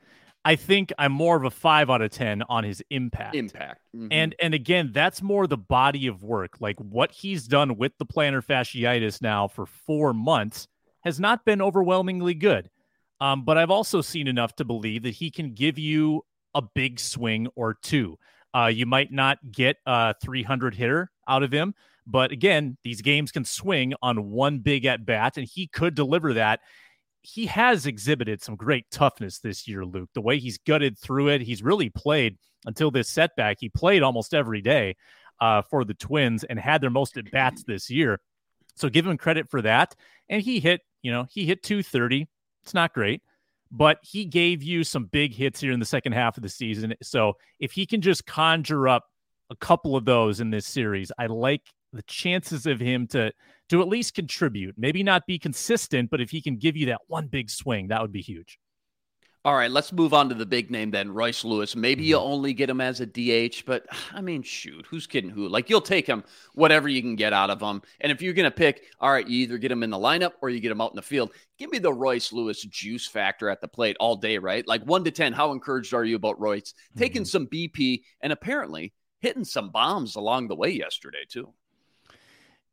I 0.45 0.57
think 0.57 0.93
I'm 0.99 1.13
more 1.13 1.37
of 1.37 1.45
a 1.45 1.51
five 1.51 1.91
out 1.91 2.01
of 2.01 2.11
10 2.11 2.43
on 2.49 2.65
his 2.65 2.83
impact. 2.91 3.35
Impact. 3.35 3.81
Mm-hmm. 3.95 4.09
And 4.11 4.35
and 4.41 4.55
again, 4.55 4.91
that's 4.93 5.21
more 5.21 5.47
the 5.47 5.59
body 5.59 6.07
of 6.07 6.23
work. 6.23 6.61
Like 6.61 6.77
what 6.79 7.13
he's 7.13 7.47
done 7.47 7.77
with 7.77 7.93
the 7.99 8.07
plantar 8.07 8.45
fasciitis 8.45 9.21
now 9.21 9.49
for 9.49 9.67
four 9.67 10.15
months 10.15 10.69
has 11.03 11.21
not 11.21 11.45
been 11.45 11.61
overwhelmingly 11.61 12.35
good. 12.35 12.71
Um, 13.21 13.45
but 13.45 13.59
I've 13.59 13.71
also 13.71 14.01
seen 14.01 14.29
enough 14.29 14.55
to 14.57 14.65
believe 14.65 15.03
that 15.03 15.15
he 15.15 15.31
can 15.31 15.55
give 15.55 15.79
you 15.79 16.25
a 16.55 16.63
big 16.63 17.01
swing 17.01 17.49
or 17.57 17.75
two. 17.75 18.19
Uh, 18.55 18.67
you 18.67 18.87
might 18.87 19.13
not 19.13 19.39
get 19.51 19.77
a 19.87 20.15
300 20.23 20.75
hitter 20.75 21.11
out 21.29 21.43
of 21.43 21.53
him, 21.53 21.75
but 22.07 22.33
again, 22.33 22.79
these 22.83 23.03
games 23.03 23.31
can 23.31 23.45
swing 23.45 23.93
on 24.01 24.31
one 24.31 24.61
big 24.61 24.87
at 24.87 25.05
bat, 25.05 25.37
and 25.37 25.47
he 25.47 25.67
could 25.67 25.95
deliver 25.95 26.35
that. 26.35 26.61
He 27.31 27.47
has 27.47 27.85
exhibited 27.85 28.43
some 28.43 28.57
great 28.57 28.91
toughness 28.91 29.39
this 29.39 29.69
year, 29.69 29.85
Luke. 29.85 30.09
The 30.15 30.21
way 30.21 30.39
he's 30.39 30.57
gutted 30.57 30.99
through 30.99 31.29
it, 31.29 31.43
he's 31.43 31.63
really 31.63 31.91
played 31.91 32.39
until 32.65 32.91
this 32.91 33.09
setback. 33.09 33.59
He 33.61 33.69
played 33.69 34.03
almost 34.03 34.33
every 34.33 34.63
day 34.63 34.97
uh, 35.41 35.63
for 35.63 35.85
the 35.85 35.95
Twins 35.95 36.45
and 36.45 36.59
had 36.59 36.81
their 36.81 36.91
most 36.91 37.19
at 37.19 37.31
bats 37.31 37.65
this 37.65 37.91
year. 37.91 38.21
So 38.77 38.89
give 38.89 39.07
him 39.07 39.19
credit 39.19 39.51
for 39.51 39.61
that. 39.63 39.95
And 40.31 40.41
he 40.41 40.59
hit, 40.59 40.81
you 41.03 41.13
know, 41.13 41.27
he 41.29 41.45
hit 41.45 41.63
230. 41.63 42.27
It's 42.63 42.75
not 42.75 42.95
great, 42.95 43.23
but 43.71 43.99
he 44.03 44.25
gave 44.25 44.63
you 44.63 44.83
some 44.83 45.05
big 45.05 45.35
hits 45.35 45.61
here 45.61 45.73
in 45.73 45.81
the 45.81 45.87
second 45.87 46.13
half 46.13 46.39
of 46.39 46.43
the 46.43 46.49
season. 46.49 46.95
So 47.03 47.35
if 47.61 47.73
he 47.73 47.85
can 47.85 48.01
just 48.01 48.25
conjure 48.25 48.89
up 48.89 49.05
a 49.51 49.57
couple 49.57 49.97
of 49.97 50.07
those 50.07 50.41
in 50.41 50.51
this 50.51 50.67
series, 50.67 51.13
I 51.19 51.27
like 51.27 51.63
the 51.93 52.03
chances 52.03 52.67
of 52.67 52.81
him 52.81 53.07
to 53.09 53.33
to 53.71 53.83
at 53.83 53.89
least 53.89 54.15
contribute, 54.15 54.77
maybe 54.79 55.03
not 55.03 55.27
be 55.27 55.39
consistent, 55.39 56.11
but 56.11 56.21
if 56.21 56.31
he 56.31 56.41
can 56.41 56.57
give 56.57 56.77
you 56.77 56.87
that 56.87 57.03
one 57.07 57.27
big 57.27 57.51
swing, 57.51 57.89
that 57.89 58.01
would 58.01 58.13
be 58.13 58.23
huge. 58.23 58.59
All 59.45 59.55
right, 59.55 59.71
let's 59.71 59.93
move 59.93 60.13
on 60.13 60.29
to 60.31 60.35
the 60.35 60.45
big 60.45 60.71
name 60.71 60.91
then, 60.91 61.13
Royce 61.13 61.45
Lewis. 61.45 61.77
Maybe 61.77 62.03
you 62.03 62.17
mm-hmm. 62.17 62.33
only 62.33 62.53
get 62.53 62.69
him 62.69 62.81
as 62.81 63.01
a 63.01 63.07
DH, 63.07 63.65
but 63.65 63.87
I 64.13 64.21
mean, 64.21 64.43
shoot, 64.43 64.85
who's 64.91 65.07
kidding 65.07 65.31
who? 65.31 65.49
Like, 65.49 65.71
you'll 65.71 65.81
take 65.81 66.07
him 66.07 66.25
whatever 66.55 66.89
you 66.89 67.01
can 67.01 67.15
get 67.15 67.33
out 67.33 67.49
of 67.49 67.61
him. 67.61 67.81
And 68.01 68.11
if 68.11 68.21
you're 68.21 68.35
going 68.35 68.51
to 68.51 68.55
pick, 68.55 68.85
all 69.01 69.13
right, 69.13 69.27
you 69.27 69.39
either 69.39 69.57
get 69.57 69.71
him 69.71 69.83
in 69.83 69.91
the 69.91 69.97
lineup 69.97 70.33
or 70.43 70.51
you 70.51 70.61
get 70.61 70.73
him 70.73 70.81
out 70.81 70.91
in 70.91 70.97
the 70.97 71.03
field. 71.03 71.31
Give 71.57 71.71
me 71.71 71.79
the 71.79 71.93
Royce 71.93 72.33
Lewis 72.33 72.63
juice 72.63 73.07
factor 73.07 73.49
at 73.49 73.61
the 73.61 73.69
plate 73.69 73.97
all 74.01 74.17
day, 74.17 74.39
right? 74.39 74.67
Like 74.67 74.83
one 74.83 75.05
to 75.05 75.11
10, 75.11 75.33
how 75.33 75.53
encouraged 75.53 75.95
are 75.95 76.05
you 76.05 76.17
about 76.17 76.41
Royce? 76.41 76.75
Taking 76.97 77.23
mm-hmm. 77.23 77.29
some 77.29 77.47
BP 77.47 78.03
and 78.21 78.33
apparently 78.33 78.93
hitting 79.21 79.45
some 79.45 79.71
bombs 79.71 80.17
along 80.17 80.49
the 80.49 80.57
way 80.57 80.71
yesterday, 80.71 81.25
too. 81.29 81.55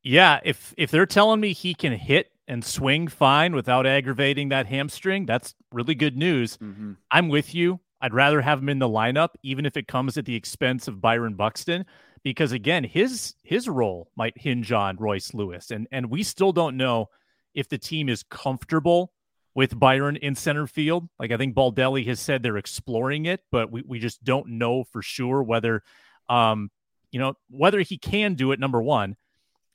Yeah, 0.05 0.39
if 0.43 0.71
if 0.77 0.91
they're 0.91 1.07
telling 1.07 1.39
me 1.39 1.51
he 1.51 1.73
can 1.73 1.91
hit 1.91 2.31
and 2.47 2.63
swing 2.63 3.07
fine 3.07 3.55
without 3.55 3.87
aggravating 3.87 4.49
that 4.49 4.67
hamstring, 4.67 5.25
that's 5.25 5.55
really 5.71 5.95
good 5.95 6.15
news. 6.15 6.57
Mm-hmm. 6.57 6.93
I'm 7.09 7.27
with 7.27 7.55
you. 7.55 7.79
I'd 7.99 8.13
rather 8.13 8.39
have 8.39 8.59
him 8.59 8.69
in 8.69 8.77
the 8.77 8.87
lineup, 8.87 9.29
even 9.41 9.65
if 9.65 9.75
it 9.75 9.87
comes 9.87 10.15
at 10.15 10.25
the 10.25 10.35
expense 10.35 10.87
of 10.87 11.01
Byron 11.01 11.33
Buxton, 11.33 11.87
because 12.23 12.51
again, 12.51 12.83
his 12.83 13.33
his 13.41 13.67
role 13.67 14.11
might 14.15 14.37
hinge 14.37 14.71
on 14.71 14.95
Royce 14.97 15.33
Lewis, 15.33 15.71
and 15.71 15.87
and 15.91 16.11
we 16.11 16.21
still 16.21 16.51
don't 16.51 16.77
know 16.77 17.09
if 17.55 17.67
the 17.67 17.79
team 17.79 18.07
is 18.07 18.21
comfortable 18.21 19.11
with 19.55 19.79
Byron 19.79 20.17
in 20.17 20.35
center 20.35 20.67
field. 20.67 21.09
Like 21.17 21.31
I 21.31 21.37
think 21.37 21.55
Baldelli 21.55 22.05
has 22.05 22.19
said 22.19 22.43
they're 22.43 22.57
exploring 22.57 23.25
it, 23.25 23.41
but 23.51 23.71
we, 23.71 23.81
we 23.81 23.97
just 23.97 24.23
don't 24.23 24.49
know 24.59 24.83
for 24.83 25.01
sure 25.01 25.41
whether 25.41 25.81
um 26.29 26.69
you 27.11 27.19
know 27.19 27.33
whether 27.49 27.79
he 27.79 27.97
can 27.97 28.35
do 28.35 28.51
it 28.51 28.59
number 28.59 28.83
one 28.83 29.15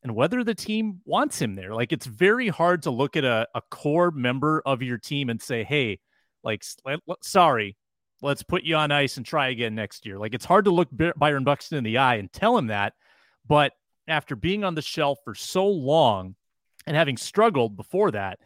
and 0.02 0.14
whether 0.14 0.42
the 0.42 0.54
team 0.54 1.00
wants 1.04 1.40
him 1.40 1.54
there. 1.54 1.74
Like 1.74 1.92
it's 1.92 2.06
very 2.06 2.48
hard 2.48 2.82
to 2.84 2.90
look 2.90 3.16
at 3.16 3.24
a, 3.24 3.46
a 3.54 3.60
core 3.70 4.10
member 4.10 4.62
of 4.64 4.82
your 4.82 4.98
team 4.98 5.28
and 5.28 5.40
say, 5.40 5.64
hey, 5.64 5.98
like 6.42 6.64
sorry, 7.22 7.76
let's 8.22 8.42
put 8.42 8.62
you 8.62 8.76
on 8.76 8.90
ice 8.90 9.16
and 9.16 9.26
try 9.26 9.48
again 9.48 9.74
next 9.74 10.06
year. 10.06 10.18
Like 10.18 10.34
it's 10.34 10.44
hard 10.44 10.64
to 10.64 10.70
look 10.70 10.88
Byron 11.16 11.44
Buxton 11.44 11.78
in 11.78 11.84
the 11.84 11.98
eye 11.98 12.16
and 12.16 12.32
tell 12.32 12.56
him 12.56 12.68
that, 12.68 12.94
but 13.46 13.72
after 14.08 14.34
being 14.34 14.64
on 14.64 14.74
the 14.74 14.82
shelf 14.82 15.18
for 15.24 15.34
so 15.34 15.66
long 15.66 16.34
and 16.86 16.96
having 16.96 17.16
struggled 17.16 17.76
before 17.76 18.10
that, 18.10 18.38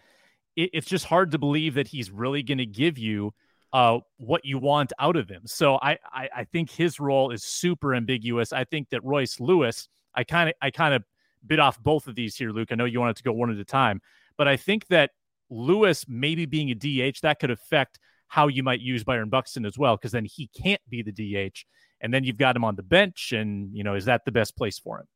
it, 0.56 0.70
it's 0.72 0.86
just 0.86 1.04
hard 1.04 1.30
to 1.30 1.38
believe 1.38 1.74
that 1.74 1.88
he's 1.88 2.10
really 2.10 2.42
going 2.42 2.58
to 2.58 2.66
give 2.66 2.98
you 2.98 3.32
uh, 3.72 3.98
what 4.18 4.44
you 4.44 4.58
want 4.58 4.92
out 4.98 5.16
of 5.16 5.28
him. 5.28 5.42
So 5.46 5.78
I, 5.82 5.98
I, 6.12 6.28
I 6.36 6.44
think 6.44 6.70
his 6.70 7.00
role 7.00 7.30
is 7.30 7.42
super 7.42 7.94
ambiguous. 7.94 8.52
I 8.52 8.64
think 8.64 8.90
that 8.90 9.02
Royce 9.02 9.40
Lewis, 9.40 9.88
I 10.14 10.22
kind 10.22 10.48
of 10.48 10.54
I 10.62 10.70
kind 10.70 10.94
of 10.94 11.02
bit 11.46 11.58
off 11.58 11.78
both 11.82 12.06
of 12.06 12.14
these 12.14 12.36
here, 12.36 12.50
Luke. 12.50 12.68
I 12.70 12.74
know 12.74 12.84
you 12.84 13.00
wanted 13.00 13.16
to 13.16 13.22
go 13.22 13.32
one 13.32 13.50
at 13.50 13.58
a 13.58 13.64
time, 13.64 14.00
but 14.36 14.48
I 14.48 14.56
think 14.56 14.86
that 14.88 15.10
Lewis 15.50 16.06
maybe 16.08 16.46
being 16.46 16.70
a 16.70 16.74
DH 16.74 17.18
that 17.22 17.38
could 17.38 17.50
affect 17.50 17.98
how 18.28 18.48
you 18.48 18.62
might 18.62 18.80
use 18.80 19.04
Byron 19.04 19.28
Buxton 19.28 19.64
as 19.64 19.78
well, 19.78 19.96
because 19.96 20.12
then 20.12 20.24
he 20.24 20.48
can't 20.60 20.80
be 20.88 21.02
the 21.02 21.12
DH, 21.12 21.64
and 22.00 22.12
then 22.12 22.24
you've 22.24 22.38
got 22.38 22.56
him 22.56 22.64
on 22.64 22.76
the 22.76 22.82
bench, 22.82 23.32
and 23.32 23.74
you 23.74 23.84
know 23.84 23.94
is 23.94 24.06
that 24.06 24.24
the 24.24 24.32
best 24.32 24.56
place 24.56 24.78
for 24.78 25.00
him? 25.00 25.06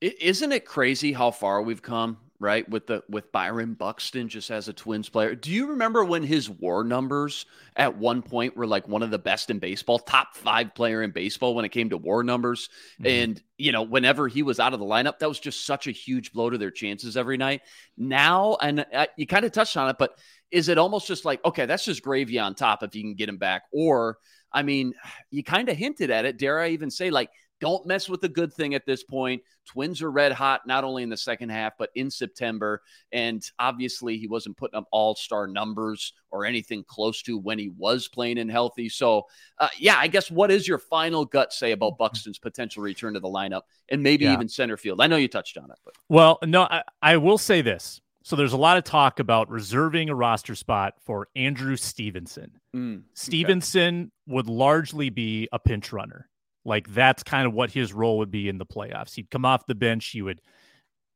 Isn't 0.00 0.52
it 0.52 0.64
crazy 0.64 1.12
how 1.12 1.30
far 1.30 1.62
we've 1.62 1.82
come? 1.82 2.18
Right? 2.40 2.68
With 2.68 2.86
the 2.86 3.02
with 3.08 3.30
Byron 3.32 3.74
Buxton 3.74 4.28
just 4.28 4.50
as 4.50 4.68
a 4.68 4.72
Twins 4.72 5.08
player. 5.08 5.34
Do 5.34 5.50
you 5.50 5.68
remember 5.68 6.04
when 6.04 6.22
his 6.22 6.50
WAR 6.50 6.84
numbers 6.84 7.46
at 7.76 7.96
one 7.96 8.22
point 8.22 8.56
were 8.56 8.66
like 8.66 8.88
one 8.88 9.02
of 9.02 9.10
the 9.10 9.18
best 9.18 9.50
in 9.50 9.58
baseball, 9.58 9.98
top 9.98 10.36
five 10.36 10.74
player 10.74 11.02
in 11.02 11.10
baseball 11.10 11.54
when 11.54 11.64
it 11.64 11.70
came 11.70 11.90
to 11.90 11.96
WAR 11.96 12.22
numbers? 12.22 12.68
Mm-hmm. 12.94 13.06
And 13.06 13.42
you 13.56 13.72
know, 13.72 13.82
whenever 13.82 14.28
he 14.28 14.42
was 14.42 14.58
out 14.58 14.74
of 14.74 14.80
the 14.80 14.86
lineup, 14.86 15.20
that 15.20 15.28
was 15.28 15.40
just 15.40 15.64
such 15.64 15.86
a 15.86 15.92
huge 15.92 16.32
blow 16.32 16.50
to 16.50 16.58
their 16.58 16.70
chances 16.70 17.16
every 17.16 17.36
night. 17.36 17.62
Now, 17.96 18.56
and 18.60 18.84
uh, 18.92 19.06
you 19.16 19.26
kind 19.26 19.44
of 19.44 19.52
touched 19.52 19.76
on 19.76 19.88
it, 19.88 19.96
but 19.98 20.18
is 20.50 20.68
it 20.68 20.78
almost 20.78 21.06
just 21.06 21.24
like 21.24 21.44
okay, 21.44 21.66
that's 21.66 21.84
just 21.84 22.02
gravy 22.02 22.38
on 22.38 22.54
top 22.54 22.82
if 22.82 22.94
you 22.94 23.02
can 23.02 23.14
get 23.14 23.28
him 23.28 23.38
back, 23.38 23.62
or 23.72 24.18
I 24.52 24.62
mean, 24.62 24.94
you 25.30 25.42
kind 25.42 25.68
of 25.68 25.76
hinted 25.76 26.10
at 26.10 26.24
it. 26.24 26.38
Dare 26.38 26.60
I 26.60 26.68
even 26.70 26.90
say 26.90 27.10
like 27.10 27.30
don't 27.64 27.86
mess 27.86 28.10
with 28.10 28.20
the 28.20 28.28
good 28.28 28.52
thing 28.52 28.74
at 28.74 28.84
this 28.84 29.02
point. 29.02 29.42
Twins 29.64 30.02
are 30.02 30.10
red 30.10 30.32
hot, 30.32 30.66
not 30.66 30.84
only 30.84 31.02
in 31.02 31.08
the 31.08 31.16
second 31.16 31.48
half, 31.48 31.72
but 31.78 31.88
in 31.94 32.10
September. 32.10 32.82
And 33.10 33.42
obviously, 33.58 34.18
he 34.18 34.28
wasn't 34.28 34.58
putting 34.58 34.76
up 34.76 34.86
all 34.92 35.14
star 35.14 35.46
numbers 35.46 36.12
or 36.30 36.44
anything 36.44 36.84
close 36.86 37.22
to 37.22 37.38
when 37.38 37.58
he 37.58 37.70
was 37.70 38.06
playing 38.06 38.36
and 38.36 38.50
healthy. 38.50 38.90
So, 38.90 39.22
uh, 39.58 39.70
yeah, 39.78 39.96
I 39.96 40.08
guess 40.08 40.30
what 40.30 40.50
is 40.50 40.68
your 40.68 40.76
final 40.76 41.24
gut 41.24 41.54
say 41.54 41.72
about 41.72 41.96
Buxton's 41.96 42.38
potential 42.38 42.82
return 42.82 43.14
to 43.14 43.20
the 43.20 43.28
lineup 43.28 43.62
and 43.88 44.02
maybe 44.02 44.26
yeah. 44.26 44.34
even 44.34 44.46
center 44.46 44.76
field? 44.76 45.00
I 45.00 45.06
know 45.06 45.16
you 45.16 45.28
touched 45.28 45.56
on 45.56 45.70
it. 45.70 45.78
But. 45.86 45.94
Well, 46.10 46.38
no, 46.44 46.64
I, 46.64 46.82
I 47.00 47.16
will 47.16 47.38
say 47.38 47.62
this. 47.62 48.02
So 48.24 48.36
there's 48.36 48.52
a 48.52 48.58
lot 48.58 48.76
of 48.76 48.84
talk 48.84 49.20
about 49.20 49.48
reserving 49.48 50.10
a 50.10 50.14
roster 50.14 50.54
spot 50.54 50.96
for 51.02 51.28
Andrew 51.34 51.76
Stevenson. 51.76 52.52
Mm, 52.76 53.04
Stevenson 53.14 54.12
would 54.26 54.48
largely 54.48 55.08
be 55.08 55.48
a 55.50 55.58
pinch 55.58 55.92
runner. 55.92 56.28
Like 56.64 56.92
that's 56.92 57.22
kind 57.22 57.46
of 57.46 57.52
what 57.52 57.70
his 57.70 57.92
role 57.92 58.18
would 58.18 58.30
be 58.30 58.48
in 58.48 58.58
the 58.58 58.66
playoffs. 58.66 59.14
He'd 59.14 59.30
come 59.30 59.44
off 59.44 59.66
the 59.66 59.74
bench, 59.74 60.08
he 60.10 60.22
would 60.22 60.40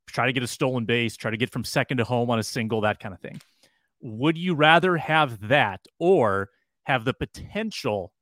try 0.06 0.26
to 0.26 0.32
get 0.32 0.42
a 0.42 0.48
stolen 0.48 0.84
base, 0.84 1.16
try 1.16 1.30
to 1.30 1.36
get 1.36 1.50
from 1.50 1.64
second 1.64 1.98
to 1.98 2.04
home 2.04 2.30
on 2.30 2.38
a 2.38 2.42
single, 2.42 2.82
that 2.82 3.00
kind 3.00 3.14
of 3.14 3.20
thing. 3.20 3.40
Would 4.00 4.38
you 4.38 4.54
rather 4.54 4.96
have 4.96 5.48
that 5.48 5.80
or 5.98 6.50
have 6.84 7.04
the 7.04 7.14
potential 7.14 8.12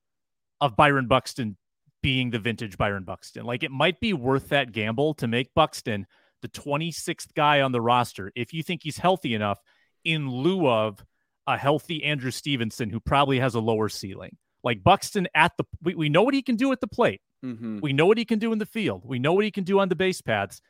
of 0.61 0.77
Byron 0.77 1.07
Buxton 1.07 1.57
being 2.03 2.31
the 2.31 2.39
vintage 2.39 2.79
Byron 2.79 3.05
Buxton? 3.05 3.45
Like 3.45 3.63
it 3.63 3.71
might 3.71 4.01
be 4.01 4.13
worth 4.13 4.49
that 4.51 4.73
gamble 4.73 5.15
to 5.15 5.27
make 5.27 5.55
Buxton 5.55 6.07
the 6.43 6.49
26th 6.49 7.35
guy 7.35 7.61
on 7.61 7.73
the 7.73 7.81
roster 7.81 8.31
if 8.37 8.53
you 8.53 8.63
think 8.63 8.83
he's 8.83 8.99
healthy 8.99 9.35
enough 9.35 9.59
in 10.05 10.31
lieu 10.31 10.69
of 10.69 11.05
a 11.47 11.57
healthy 11.57 12.05
Andrew 12.05 12.31
Stevenson 12.31 12.91
who 12.91 13.01
probably 13.01 13.41
has 13.41 13.55
a 13.55 13.61
lower 13.61 13.89
ceiling. 13.89 14.37
Like 14.65 14.83
Buxton 14.83 15.29
at 15.35 15.53
the, 15.59 15.65
we, 15.83 15.95
we 15.95 16.09
know 16.09 16.23
what 16.23 16.35
he 16.35 16.43
can 16.43 16.57
do 16.57 16.73
at 16.73 16.81
the 16.81 16.89
plate. 16.89 17.21
Mm-hmm. 17.45 17.81
We 17.81 17.93
know 17.93 18.07
what 18.07 18.19
he 18.19 18.25
can 18.25 18.39
do 18.39 18.53
in 18.53 18.59
the 18.59 18.67
field. 18.67 19.03
We 19.05 19.19
know 19.19 19.33
what 19.33 19.45
he 19.45 19.51
can 19.51 19.65
do 19.65 19.79
on 19.81 19.89
the 19.89 19.95
base 19.95 20.21
paths 20.21 20.61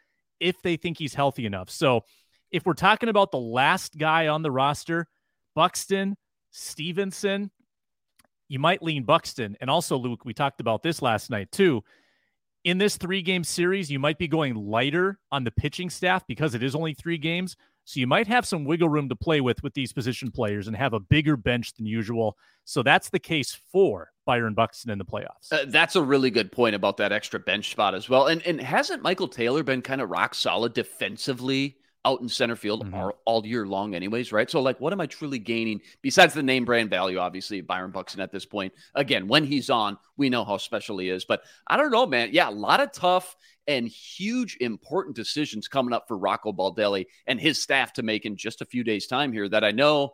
if 0.40 0.60
they 0.62 0.76
think 0.76 0.98
he's 0.98 1.14
healthy 1.14 1.46
enough. 1.46 1.70
So 1.70 2.02
if 2.50 2.66
we're 2.66 2.74
talking 2.74 3.08
about 3.08 3.30
the 3.30 3.38
last 3.38 3.96
guy 3.96 4.28
on 4.28 4.42
the 4.42 4.50
roster, 4.50 5.06
Buxton, 5.54 6.16
Stevenson, 6.50 7.50
you 8.48 8.58
might 8.58 8.82
lean 8.82 9.04
Buxton. 9.04 9.56
And 9.60 9.70
also, 9.70 9.96
Luke, 9.96 10.24
we 10.24 10.34
talked 10.34 10.60
about 10.60 10.82
this 10.82 11.02
last 11.02 11.30
night 11.30 11.50
too. 11.50 11.82
In 12.64 12.78
this 12.78 12.96
three 12.96 13.22
game 13.22 13.44
series, 13.44 13.90
you 13.90 13.98
might 13.98 14.18
be 14.18 14.28
going 14.28 14.54
lighter 14.54 15.18
on 15.30 15.44
the 15.44 15.50
pitching 15.50 15.88
staff 15.88 16.26
because 16.26 16.54
it 16.54 16.62
is 16.62 16.74
only 16.74 16.94
three 16.94 17.18
games. 17.18 17.56
So 17.86 18.00
you 18.00 18.08
might 18.08 18.26
have 18.26 18.44
some 18.44 18.64
wiggle 18.64 18.88
room 18.88 19.08
to 19.08 19.16
play 19.16 19.40
with 19.40 19.62
with 19.62 19.72
these 19.72 19.92
position 19.92 20.32
players 20.32 20.66
and 20.66 20.76
have 20.76 20.92
a 20.92 20.98
bigger 20.98 21.36
bench 21.36 21.72
than 21.74 21.86
usual. 21.86 22.36
So 22.64 22.82
that's 22.82 23.10
the 23.10 23.20
case 23.20 23.56
for 23.72 24.12
Byron 24.24 24.54
Buxton 24.54 24.90
in 24.90 24.98
the 24.98 25.04
playoffs. 25.04 25.52
Uh, 25.52 25.66
that's 25.68 25.94
a 25.94 26.02
really 26.02 26.30
good 26.30 26.50
point 26.50 26.74
about 26.74 26.96
that 26.96 27.12
extra 27.12 27.38
bench 27.38 27.70
spot 27.70 27.94
as 27.94 28.08
well. 28.08 28.26
And 28.26 28.44
and 28.44 28.60
hasn't 28.60 29.02
Michael 29.02 29.28
Taylor 29.28 29.62
been 29.62 29.82
kind 29.82 30.00
of 30.00 30.10
rock 30.10 30.34
solid 30.34 30.74
defensively 30.74 31.76
out 32.06 32.20
in 32.20 32.28
center 32.28 32.56
field 32.56 32.84
mm-hmm. 32.84 32.94
all, 32.94 33.12
all, 33.24 33.46
year 33.46 33.66
long, 33.66 33.94
anyways, 33.94 34.32
right? 34.32 34.48
So, 34.48 34.62
like, 34.62 34.80
what 34.80 34.92
am 34.92 35.00
I 35.00 35.06
truly 35.06 35.40
gaining 35.40 35.80
besides 36.00 36.32
the 36.32 36.42
name 36.42 36.64
brand 36.64 36.88
value? 36.88 37.18
Obviously, 37.18 37.60
Byron 37.60 37.90
Buxton 37.90 38.20
at 38.20 38.30
this 38.30 38.46
point. 38.46 38.72
Again, 38.94 39.26
when 39.26 39.44
he's 39.44 39.68
on, 39.68 39.98
we 40.16 40.30
know 40.30 40.44
how 40.44 40.56
special 40.56 40.98
he 40.98 41.10
is. 41.10 41.24
But 41.24 41.42
I 41.66 41.76
don't 41.76 41.90
know, 41.90 42.06
man. 42.06 42.30
Yeah, 42.32 42.48
a 42.48 42.50
lot 42.50 42.80
of 42.80 42.92
tough 42.92 43.36
and 43.66 43.88
huge 43.88 44.56
important 44.60 45.16
decisions 45.16 45.66
coming 45.66 45.92
up 45.92 46.06
for 46.06 46.16
Rocco 46.16 46.52
Baldelli 46.52 47.06
and 47.26 47.40
his 47.40 47.60
staff 47.60 47.92
to 47.94 48.04
make 48.04 48.24
in 48.24 48.36
just 48.36 48.62
a 48.62 48.66
few 48.66 48.84
days' 48.84 49.08
time 49.08 49.32
here 49.32 49.48
that 49.48 49.64
I 49.64 49.72
know 49.72 50.12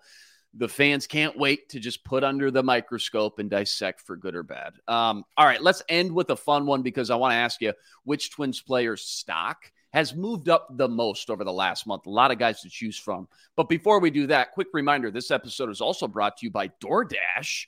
the 0.55 0.69
fans 0.69 1.07
can't 1.07 1.39
wait 1.39 1.69
to 1.71 1.81
just 1.81 2.05
put 2.05 2.25
under 2.25 2.51
the 2.51 2.63
microscope 2.63 3.39
and 3.39 3.51
dissect 3.51 4.01
for 4.01 4.17
good 4.17 4.35
or 4.35 4.43
bad. 4.43 4.75
Um, 4.89 5.25
all 5.37 5.47
right, 5.47 5.63
let's 5.63 5.83
end 5.89 6.13
with 6.13 6.31
a 6.31 6.37
fun 6.37 6.67
one 6.67 6.83
because 6.83 7.11
I 7.11 7.17
want 7.17 7.33
to 7.33 7.37
ask 7.37 7.61
you 7.61 7.73
which 8.05 8.31
Twins 8.31 8.61
player 8.61 8.97
stock 8.97 9.71
has 9.93 10.15
moved 10.15 10.49
up 10.49 10.69
the 10.77 10.89
most 10.89 11.31
over 11.31 11.45
the 11.45 11.53
last 11.53 11.87
month. 11.87 12.07
A 12.07 12.11
lot 12.11 12.31
of 12.31 12.39
guys 12.39 12.63
to 12.63 12.71
choose 12.71 12.99
from. 12.99 13.29
But 13.57 13.69
before 13.69 14.01
we 14.01 14.11
do 14.11 14.27
that, 14.29 14.53
quick 14.53 14.69
reminder 14.73 15.11
this 15.11 15.31
episode 15.31 15.71
is 15.71 15.81
also 15.81 16.09
brought 16.09 16.39
to 16.39 16.47
you 16.47 16.51
by 16.51 16.69
DoorDash. 16.81 17.67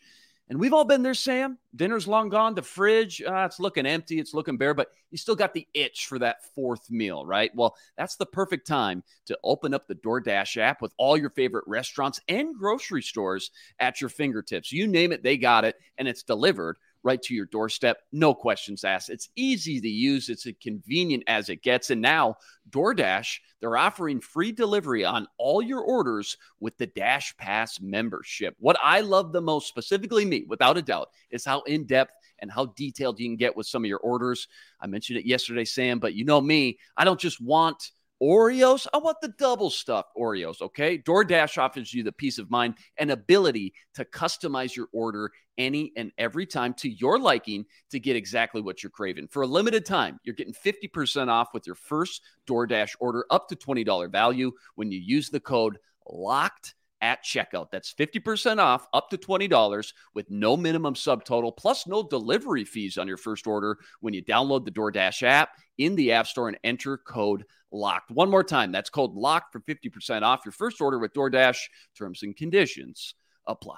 And 0.50 0.60
we've 0.60 0.74
all 0.74 0.84
been 0.84 1.02
there, 1.02 1.14
Sam. 1.14 1.56
Dinner's 1.74 2.06
long 2.06 2.28
gone. 2.28 2.54
The 2.54 2.60
fridge, 2.60 3.22
uh, 3.22 3.46
it's 3.46 3.58
looking 3.58 3.87
empty. 3.87 4.18
It's 4.18 4.34
looking 4.34 4.58
bare, 4.58 4.74
but 4.74 4.88
you 5.10 5.16
still 5.16 5.37
got 5.37 5.54
the 5.54 5.66
itch 5.72 6.06
for 6.06 6.18
that 6.18 6.44
fourth 6.54 6.90
meal, 6.90 7.24
right? 7.24 7.50
Well, 7.54 7.74
that's 7.96 8.16
the 8.16 8.26
perfect 8.26 8.66
time 8.66 9.02
to 9.26 9.38
open 9.42 9.72
up 9.72 9.87
the 9.87 9.94
DoorDash 9.94 10.58
app 10.58 10.82
with 10.82 10.92
all 10.98 11.16
your 11.16 11.30
favorite 11.30 11.64
restaurants 11.66 12.20
and 12.28 12.54
grocery 12.54 13.02
stores 13.02 13.52
at 13.80 14.02
your 14.02 14.10
fingertips. 14.10 14.70
You 14.70 14.87
name 14.87 15.12
it, 15.12 15.22
they 15.22 15.38
got 15.38 15.64
it, 15.64 15.76
and 15.96 16.06
it's 16.06 16.22
delivered 16.22 16.76
right 17.04 17.22
to 17.22 17.34
your 17.34 17.46
doorstep. 17.46 17.98
No 18.10 18.34
questions 18.34 18.82
asked. 18.82 19.10
It's 19.10 19.28
easy 19.36 19.80
to 19.80 19.88
use, 19.88 20.28
it's 20.28 20.46
as 20.46 20.54
convenient 20.60 21.22
as 21.26 21.48
it 21.50 21.62
gets. 21.62 21.90
And 21.90 22.00
now, 22.00 22.36
DoorDash, 22.70 23.38
they're 23.60 23.76
offering 23.76 24.20
free 24.20 24.50
delivery 24.50 25.04
on 25.04 25.28
all 25.38 25.62
your 25.62 25.82
orders 25.82 26.36
with 26.60 26.76
the 26.78 26.86
Dash 26.86 27.36
Pass 27.36 27.80
membership. 27.80 28.56
What 28.58 28.76
I 28.82 29.00
love 29.00 29.32
the 29.32 29.40
most, 29.40 29.68
specifically 29.68 30.24
me, 30.24 30.44
without 30.48 30.78
a 30.78 30.82
doubt, 30.82 31.10
is 31.30 31.44
how 31.44 31.60
in 31.62 31.84
depth 31.84 32.12
and 32.40 32.50
how 32.50 32.66
detailed 32.76 33.20
you 33.20 33.28
can 33.28 33.36
get 33.36 33.56
with 33.56 33.66
some 33.66 33.84
of 33.84 33.88
your 33.88 34.00
orders. 34.00 34.48
I 34.80 34.86
mentioned 34.86 35.18
it 35.18 35.26
yesterday, 35.26 35.64
Sam, 35.64 35.98
but 35.98 36.14
you 36.14 36.24
know 36.24 36.40
me, 36.40 36.78
I 36.96 37.04
don't 37.04 37.20
just 37.20 37.40
want 37.40 37.90
Oreos. 38.22 38.87
I 38.92 38.98
want 38.98 39.18
the 39.20 39.35
double 39.38 39.70
stuffed 39.70 40.11
Oreos. 40.16 40.62
Okay. 40.62 40.98
DoorDash 40.98 41.59
offers 41.59 41.92
you 41.92 42.03
the 42.03 42.12
peace 42.12 42.38
of 42.38 42.50
mind 42.50 42.74
and 42.96 43.11
ability 43.11 43.74
to 43.94 44.05
customize 44.05 44.74
your 44.74 44.88
order 44.92 45.31
any 45.59 45.92
and 45.96 46.12
every 46.18 46.46
time 46.46 46.74
to 46.74 46.88
your 46.88 47.18
liking 47.18 47.64
to 47.90 48.00
get 48.00 48.16
exactly 48.16 48.61
what 48.61 48.83
you're 48.83 48.90
craving. 48.90 49.29
For 49.29 49.42
a 49.42 49.46
limited 49.46 49.85
time, 49.85 50.20
you're 50.24 50.35
getting 50.35 50.55
50% 50.55 51.29
off 51.29 51.48
with 51.53 51.66
your 51.66 51.77
first 51.77 52.22
DoorDash 52.48 52.96
order 53.00 53.27
up 53.31 53.48
to 53.48 53.57
$20 53.57 54.11
value 54.11 54.53
when 54.74 54.90
you 54.90 54.98
use 54.98 55.31
the 55.31 55.40
code 55.40 55.79
LOCKED 56.09 56.74
at 57.05 57.22
checkout. 57.22 57.70
That's 57.70 57.92
50% 57.92 58.59
off 58.59 58.87
up 58.94 59.11
to 59.11 59.18
$20 59.18 59.92
with 60.14 60.31
no 60.31 60.57
minimum 60.57 60.94
subtotal 60.94 61.55
plus 61.55 61.87
no 61.87 62.03
delivery 62.03 62.64
fees 62.64 62.96
on 62.96 63.07
your 63.07 63.18
first 63.18 63.46
order 63.46 63.77
when 64.00 64.14
you 64.14 64.24
download 64.24 64.64
the 64.64 64.70
DoorDash 64.70 65.22
app 65.22 65.50
in 65.77 65.96
the 65.96 66.12
App 66.12 66.27
Store 66.27 66.48
and 66.48 66.59
enter 66.64 66.96
code 66.96 67.44
locked. 67.74 68.10
One 68.10 68.30
more 68.30 68.44
time, 68.44 68.72
that's 68.72 68.88
called 68.90 69.16
locked 69.16 69.52
for 69.52 69.60
50% 69.60 70.22
off 70.22 70.42
your 70.46 70.52
first 70.52 70.80
order 70.80 70.98
with 70.98 71.12
DoorDash. 71.12 71.58
Terms 71.98 72.22
and 72.22 72.34
conditions 72.37 73.14
apply. 73.46 73.76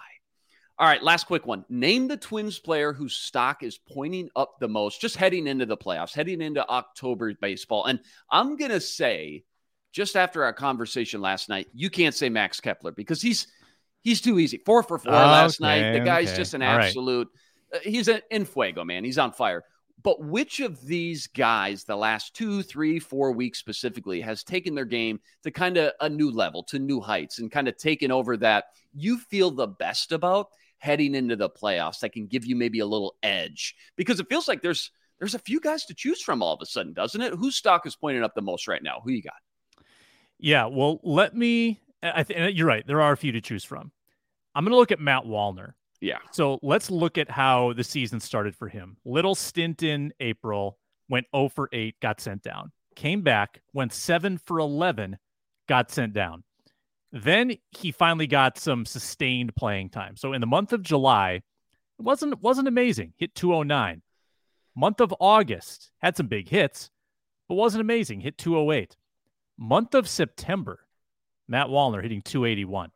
All 0.78 0.86
right, 0.86 1.02
last 1.02 1.26
quick 1.26 1.46
one. 1.46 1.64
Name 1.70 2.06
the 2.06 2.18
Twins 2.18 2.58
player 2.58 2.92
whose 2.92 3.16
stock 3.16 3.62
is 3.62 3.78
pointing 3.78 4.28
up 4.36 4.60
the 4.60 4.68
most 4.68 5.00
just 5.00 5.16
heading 5.16 5.46
into 5.46 5.64
the 5.64 5.76
playoffs, 5.76 6.14
heading 6.14 6.42
into 6.42 6.68
October 6.68 7.32
baseball. 7.40 7.86
And 7.86 7.98
I'm 8.30 8.56
going 8.56 8.70
to 8.70 8.80
say, 8.80 9.44
just 9.92 10.16
after 10.16 10.44
our 10.44 10.52
conversation 10.52 11.22
last 11.22 11.48
night, 11.48 11.66
you 11.72 11.88
can't 11.88 12.14
say 12.14 12.28
Max 12.28 12.60
Kepler 12.60 12.92
because 12.92 13.22
he's 13.22 13.46
he's 14.02 14.20
too 14.20 14.38
easy. 14.38 14.58
Four 14.66 14.82
for 14.82 14.98
four 14.98 15.12
last 15.12 15.62
Okay, 15.62 15.80
night. 15.80 15.98
The 15.98 16.04
guy's 16.04 16.28
okay. 16.28 16.36
just 16.36 16.52
an 16.52 16.60
All 16.62 16.76
right. 16.76 16.86
absolute. 16.88 17.28
uh, 17.74 17.78
he's 17.82 18.08
an 18.08 18.20
in 18.30 18.44
fuego, 18.44 18.84
man. 18.84 19.02
He's 19.04 19.16
on 19.16 19.32
fire. 19.32 19.64
But 20.06 20.22
which 20.22 20.60
of 20.60 20.86
these 20.86 21.26
guys, 21.26 21.82
the 21.82 21.96
last 21.96 22.32
two, 22.32 22.62
three, 22.62 23.00
four 23.00 23.32
weeks 23.32 23.58
specifically, 23.58 24.20
has 24.20 24.44
taken 24.44 24.76
their 24.76 24.84
game 24.84 25.18
to 25.42 25.50
kind 25.50 25.76
of 25.76 25.94
a 26.00 26.08
new 26.08 26.30
level, 26.30 26.62
to 26.68 26.78
new 26.78 27.00
heights, 27.00 27.40
and 27.40 27.50
kind 27.50 27.66
of 27.66 27.76
taken 27.76 28.12
over 28.12 28.36
that 28.36 28.66
you 28.94 29.18
feel 29.18 29.50
the 29.50 29.66
best 29.66 30.12
about 30.12 30.50
heading 30.78 31.16
into 31.16 31.34
the 31.34 31.50
playoffs 31.50 31.98
that 31.98 32.12
can 32.12 32.28
give 32.28 32.44
you 32.44 32.54
maybe 32.54 32.78
a 32.78 32.86
little 32.86 33.16
edge? 33.24 33.74
Because 33.96 34.20
it 34.20 34.28
feels 34.28 34.46
like 34.46 34.62
there's 34.62 34.92
there's 35.18 35.34
a 35.34 35.40
few 35.40 35.58
guys 35.58 35.84
to 35.86 35.94
choose 35.94 36.22
from 36.22 36.40
all 36.40 36.54
of 36.54 36.62
a 36.62 36.66
sudden, 36.66 36.92
doesn't 36.92 37.20
it? 37.20 37.34
Whose 37.34 37.56
stock 37.56 37.84
is 37.84 37.96
pointing 37.96 38.22
up 38.22 38.36
the 38.36 38.42
most 38.42 38.68
right 38.68 38.84
now? 38.84 39.00
Who 39.02 39.10
you 39.10 39.22
got? 39.22 39.34
Yeah, 40.38 40.66
well, 40.66 41.00
let 41.02 41.34
me. 41.34 41.80
I 42.00 42.22
think 42.22 42.56
you're 42.56 42.68
right. 42.68 42.86
There 42.86 43.02
are 43.02 43.10
a 43.10 43.16
few 43.16 43.32
to 43.32 43.40
choose 43.40 43.64
from. 43.64 43.90
I'm 44.54 44.62
going 44.62 44.70
to 44.70 44.78
look 44.78 44.92
at 44.92 45.00
Matt 45.00 45.24
Wallner. 45.24 45.72
Yeah. 46.00 46.18
So 46.32 46.58
let's 46.62 46.90
look 46.90 47.18
at 47.18 47.30
how 47.30 47.72
the 47.72 47.84
season 47.84 48.20
started 48.20 48.54
for 48.54 48.68
him. 48.68 48.96
Little 49.04 49.34
stint 49.34 49.82
in 49.82 50.12
April, 50.20 50.78
went 51.08 51.26
0 51.34 51.48
for 51.48 51.68
8, 51.72 51.98
got 52.00 52.20
sent 52.20 52.42
down. 52.42 52.72
Came 52.94 53.22
back, 53.22 53.60
went 53.72 53.92
7 53.92 54.38
for 54.38 54.58
11, 54.58 55.18
got 55.68 55.90
sent 55.90 56.12
down. 56.12 56.44
Then 57.12 57.56
he 57.70 57.92
finally 57.92 58.26
got 58.26 58.58
some 58.58 58.84
sustained 58.84 59.54
playing 59.56 59.90
time. 59.90 60.16
So 60.16 60.32
in 60.32 60.40
the 60.40 60.46
month 60.46 60.72
of 60.72 60.82
July, 60.82 61.42
it 61.98 62.02
wasn't 62.02 62.42
wasn't 62.42 62.68
amazing. 62.68 63.14
Hit 63.16 63.34
209. 63.34 64.02
Month 64.74 65.00
of 65.00 65.14
August 65.18 65.90
had 65.98 66.16
some 66.16 66.26
big 66.26 66.48
hits, 66.48 66.90
but 67.48 67.54
wasn't 67.54 67.80
amazing. 67.80 68.20
Hit 68.20 68.36
208. 68.36 68.96
Month 69.58 69.94
of 69.94 70.06
September, 70.06 70.80
Matt 71.48 71.68
Wallner 71.68 72.02
hitting 72.02 72.20
281. 72.20 72.90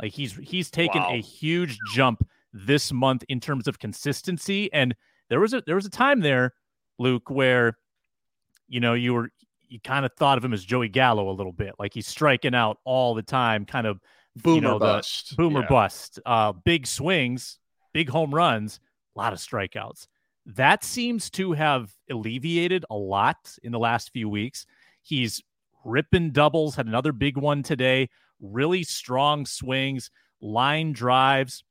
Like 0.00 0.12
he's 0.12 0.34
he's 0.36 0.70
taken 0.70 1.02
Wow. 1.02 1.14
a 1.14 1.20
huge 1.20 1.78
jump 1.92 2.26
this 2.52 2.92
month 2.92 3.24
in 3.28 3.40
terms 3.40 3.66
of 3.68 3.78
consistency. 3.78 4.72
And 4.72 4.94
there 5.28 5.40
was 5.40 5.52
a 5.54 5.62
there 5.66 5.74
was 5.74 5.86
a 5.86 5.90
time 5.90 6.20
there, 6.20 6.54
Luke, 6.98 7.30
where 7.30 7.76
you 8.68 8.80
know 8.80 8.94
you 8.94 9.14
were 9.14 9.30
you 9.68 9.78
kind 9.80 10.06
of 10.06 10.12
thought 10.14 10.38
of 10.38 10.44
him 10.44 10.54
as 10.54 10.64
Joey 10.64 10.88
Gallo 10.88 11.28
a 11.30 11.32
little 11.32 11.52
bit, 11.52 11.74
like 11.78 11.92
he's 11.92 12.06
striking 12.06 12.54
out 12.54 12.78
all 12.84 13.14
the 13.14 13.22
time, 13.22 13.66
kind 13.66 13.86
of 13.86 14.00
Boomer 14.36 14.60
know, 14.62 14.78
bust. 14.78 15.36
boomer 15.36 15.60
Yeah. 15.60 15.66
bust, 15.68 16.20
uh, 16.24 16.52
big 16.52 16.86
swings, 16.86 17.58
big 17.92 18.08
home 18.08 18.34
runs, 18.34 18.80
a 19.14 19.18
lot 19.18 19.32
of 19.34 19.40
strikeouts. 19.40 20.06
That 20.46 20.84
seems 20.84 21.28
to 21.30 21.52
have 21.52 21.92
alleviated 22.08 22.86
a 22.88 22.94
lot 22.96 23.58
in 23.62 23.72
the 23.72 23.78
last 23.78 24.10
few 24.12 24.28
weeks. 24.28 24.64
He's 25.02 25.42
ripping 25.84 26.30
doubles, 26.30 26.76
had 26.76 26.86
another 26.86 27.12
big 27.12 27.36
one 27.36 27.62
today, 27.62 28.08
really 28.40 28.82
strong 28.82 29.46
swings, 29.46 30.10
line 30.40 30.92
drives, 30.92 31.64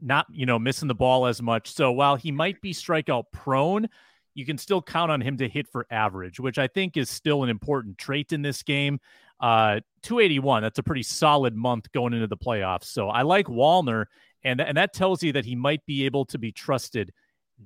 not, 0.00 0.26
you 0.30 0.46
know, 0.46 0.58
missing 0.58 0.88
the 0.88 0.94
ball 0.94 1.26
as 1.26 1.42
much. 1.42 1.72
So 1.72 1.92
while 1.92 2.16
he 2.16 2.32
might 2.32 2.60
be 2.60 2.72
strikeout 2.72 3.24
prone, 3.32 3.88
you 4.34 4.46
can 4.46 4.58
still 4.58 4.80
count 4.80 5.10
on 5.10 5.20
him 5.20 5.36
to 5.38 5.48
hit 5.48 5.66
for 5.66 5.86
average, 5.90 6.38
which 6.38 6.58
I 6.58 6.68
think 6.68 6.96
is 6.96 7.10
still 7.10 7.42
an 7.42 7.50
important 7.50 7.98
trait 7.98 8.32
in 8.32 8.42
this 8.42 8.62
game. 8.62 9.00
Uh, 9.40 9.80
281, 10.02 10.62
that's 10.62 10.78
a 10.78 10.82
pretty 10.82 11.02
solid 11.02 11.56
month 11.56 11.90
going 11.92 12.12
into 12.12 12.26
the 12.26 12.36
playoffs. 12.36 12.84
So 12.84 13.08
I 13.08 13.22
like 13.22 13.46
Wallner, 13.46 14.06
and, 14.44 14.60
and 14.60 14.76
that 14.76 14.92
tells 14.92 15.22
you 15.22 15.32
that 15.32 15.44
he 15.44 15.56
might 15.56 15.84
be 15.86 16.06
able 16.06 16.24
to 16.26 16.38
be 16.38 16.52
trusted 16.52 17.12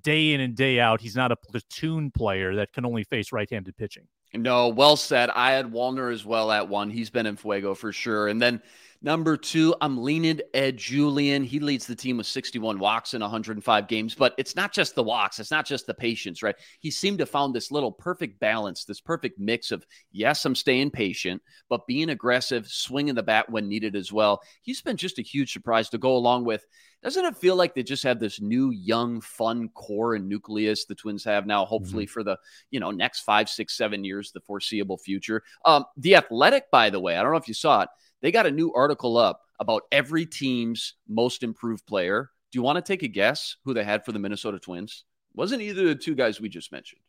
day 0.01 0.33
in 0.33 0.41
and 0.41 0.55
day 0.55 0.81
out. 0.81 1.01
He's 1.01 1.17
not 1.17 1.33
a 1.33 1.37
platoon 1.37 2.11
player 2.11 2.57
that 2.57 2.73
can 2.73 2.85
only 2.85 3.05
face 3.05 3.33
right 3.33 3.49
handed 3.51 3.77
pitching. 3.77 4.07
No, 4.35 4.69
well 4.69 4.97
said. 4.97 5.29
I 5.31 5.53
had 5.53 5.71
Wallner 5.71 6.13
as 6.13 6.25
well 6.25 6.51
at 6.51 6.69
one. 6.69 6.89
He's 6.89 7.11
been 7.11 7.27
in 7.27 7.37
fuego 7.37 7.75
for 7.75 7.93
sure. 7.93 8.29
And 8.29 8.41
then 8.41 8.63
number 9.03 9.37
two, 9.37 9.75
I'm 9.83 10.03
leaning 10.03 10.41
Ed 10.55 10.79
Julien. 10.79 11.45
He 11.45 11.61
leads 11.61 11.87
the 11.87 11.95
team 11.95 12.17
with 12.17 12.27
61 12.27 12.79
walks 12.79 13.13
in 13.13 13.21
105 13.21 13.89
games. 13.89 14.15
But 14.15 14.35
it's 14.39 14.57
not 14.57 14.73
just 14.73 14.95
the 14.95 15.03
walks, 15.03 15.39
it's 15.39 15.51
not 15.51 15.67
just 15.67 15.87
the 15.87 15.93
patience, 15.93 16.43
right? 16.43 16.57
He 16.81 16.91
seemed 16.91 17.19
to 17.19 17.27
found 17.27 17.55
this 17.55 17.71
little 17.71 17.93
perfect 17.93 18.41
balance, 18.41 18.87
this 18.87 19.03
perfect 19.03 19.39
mix 19.39 19.71
of 19.71 19.85
yes, 20.13 20.47
I'm 20.47 20.55
staying 20.55 20.93
patient, 20.93 21.43
but 21.69 21.87
being 21.87 22.09
aggressive, 22.09 22.67
swinging 22.69 23.15
the 23.15 23.23
bat 23.23 23.51
when 23.51 23.69
needed 23.69 23.95
as 23.95 24.13
well. 24.13 24.41
He's 24.63 24.81
been 24.81 24.97
just 24.97 25.19
a 25.19 25.23
huge 25.23 25.53
surprise 25.53 25.91
to 25.91 25.99
go 25.99 26.17
along 26.17 26.47
with. 26.47 26.65
Doesn't 27.03 27.25
it 27.25 27.37
feel 27.37 27.57
like 27.57 27.75
they 27.75 27.83
just 27.83 28.05
have 28.05 28.21
this 28.21 28.41
new, 28.41 28.71
young, 28.71 29.21
fun 29.21 29.69
core 29.71 30.15
and 30.15 30.29
nucleus 30.29 30.85
the 30.85 30.95
Twins 30.95 31.25
have 31.25 31.47
now, 31.47 31.65
hopefully 31.65 32.07
for 32.07 32.23
the 32.23 32.39
you 32.71 32.79
know 32.79 32.91
next 32.91 33.21
five, 33.21 33.49
six, 33.49 33.77
seven 33.77 34.05
years, 34.05 34.31
the 34.33 34.41
foreseeable 34.41 34.99
future. 34.99 35.43
Um, 35.65 35.85
the 35.97 36.17
Athletic, 36.17 36.71
by 36.71 36.91
the 36.91 37.01
way, 37.01 37.17
I 37.17 37.23
don't 37.23 37.33
know 37.33 37.39
if 37.39 37.49
you 37.49 37.55
saw 37.55 37.83
it. 37.83 37.89
They 38.21 38.31
got 38.31 38.47
a 38.47 38.51
new 38.51 38.73
article 38.73 39.17
up 39.17 39.41
about 39.59 39.83
every 39.91 40.27
team's 40.27 40.95
most 41.09 41.43
improved 41.43 41.87
player. 41.87 42.31
Do 42.53 42.59
you 42.59 42.63
want 42.63 42.77
to 42.77 42.83
take 42.83 43.03
a 43.03 43.09
guess 43.09 43.57
who 43.65 43.75
they 43.75 43.83
had 43.85 44.05
for 44.05 44.13
the 44.13 44.19
Minnesota 44.19 44.59
Twins? 44.59 45.05
Wasn't 45.35 45.63
either 45.63 45.83
of 45.83 45.89
the 45.89 45.95
two 45.97 46.15
guys 46.15 46.41
we 46.41 46.49
just 46.49 46.71
mentioned. 46.71 47.01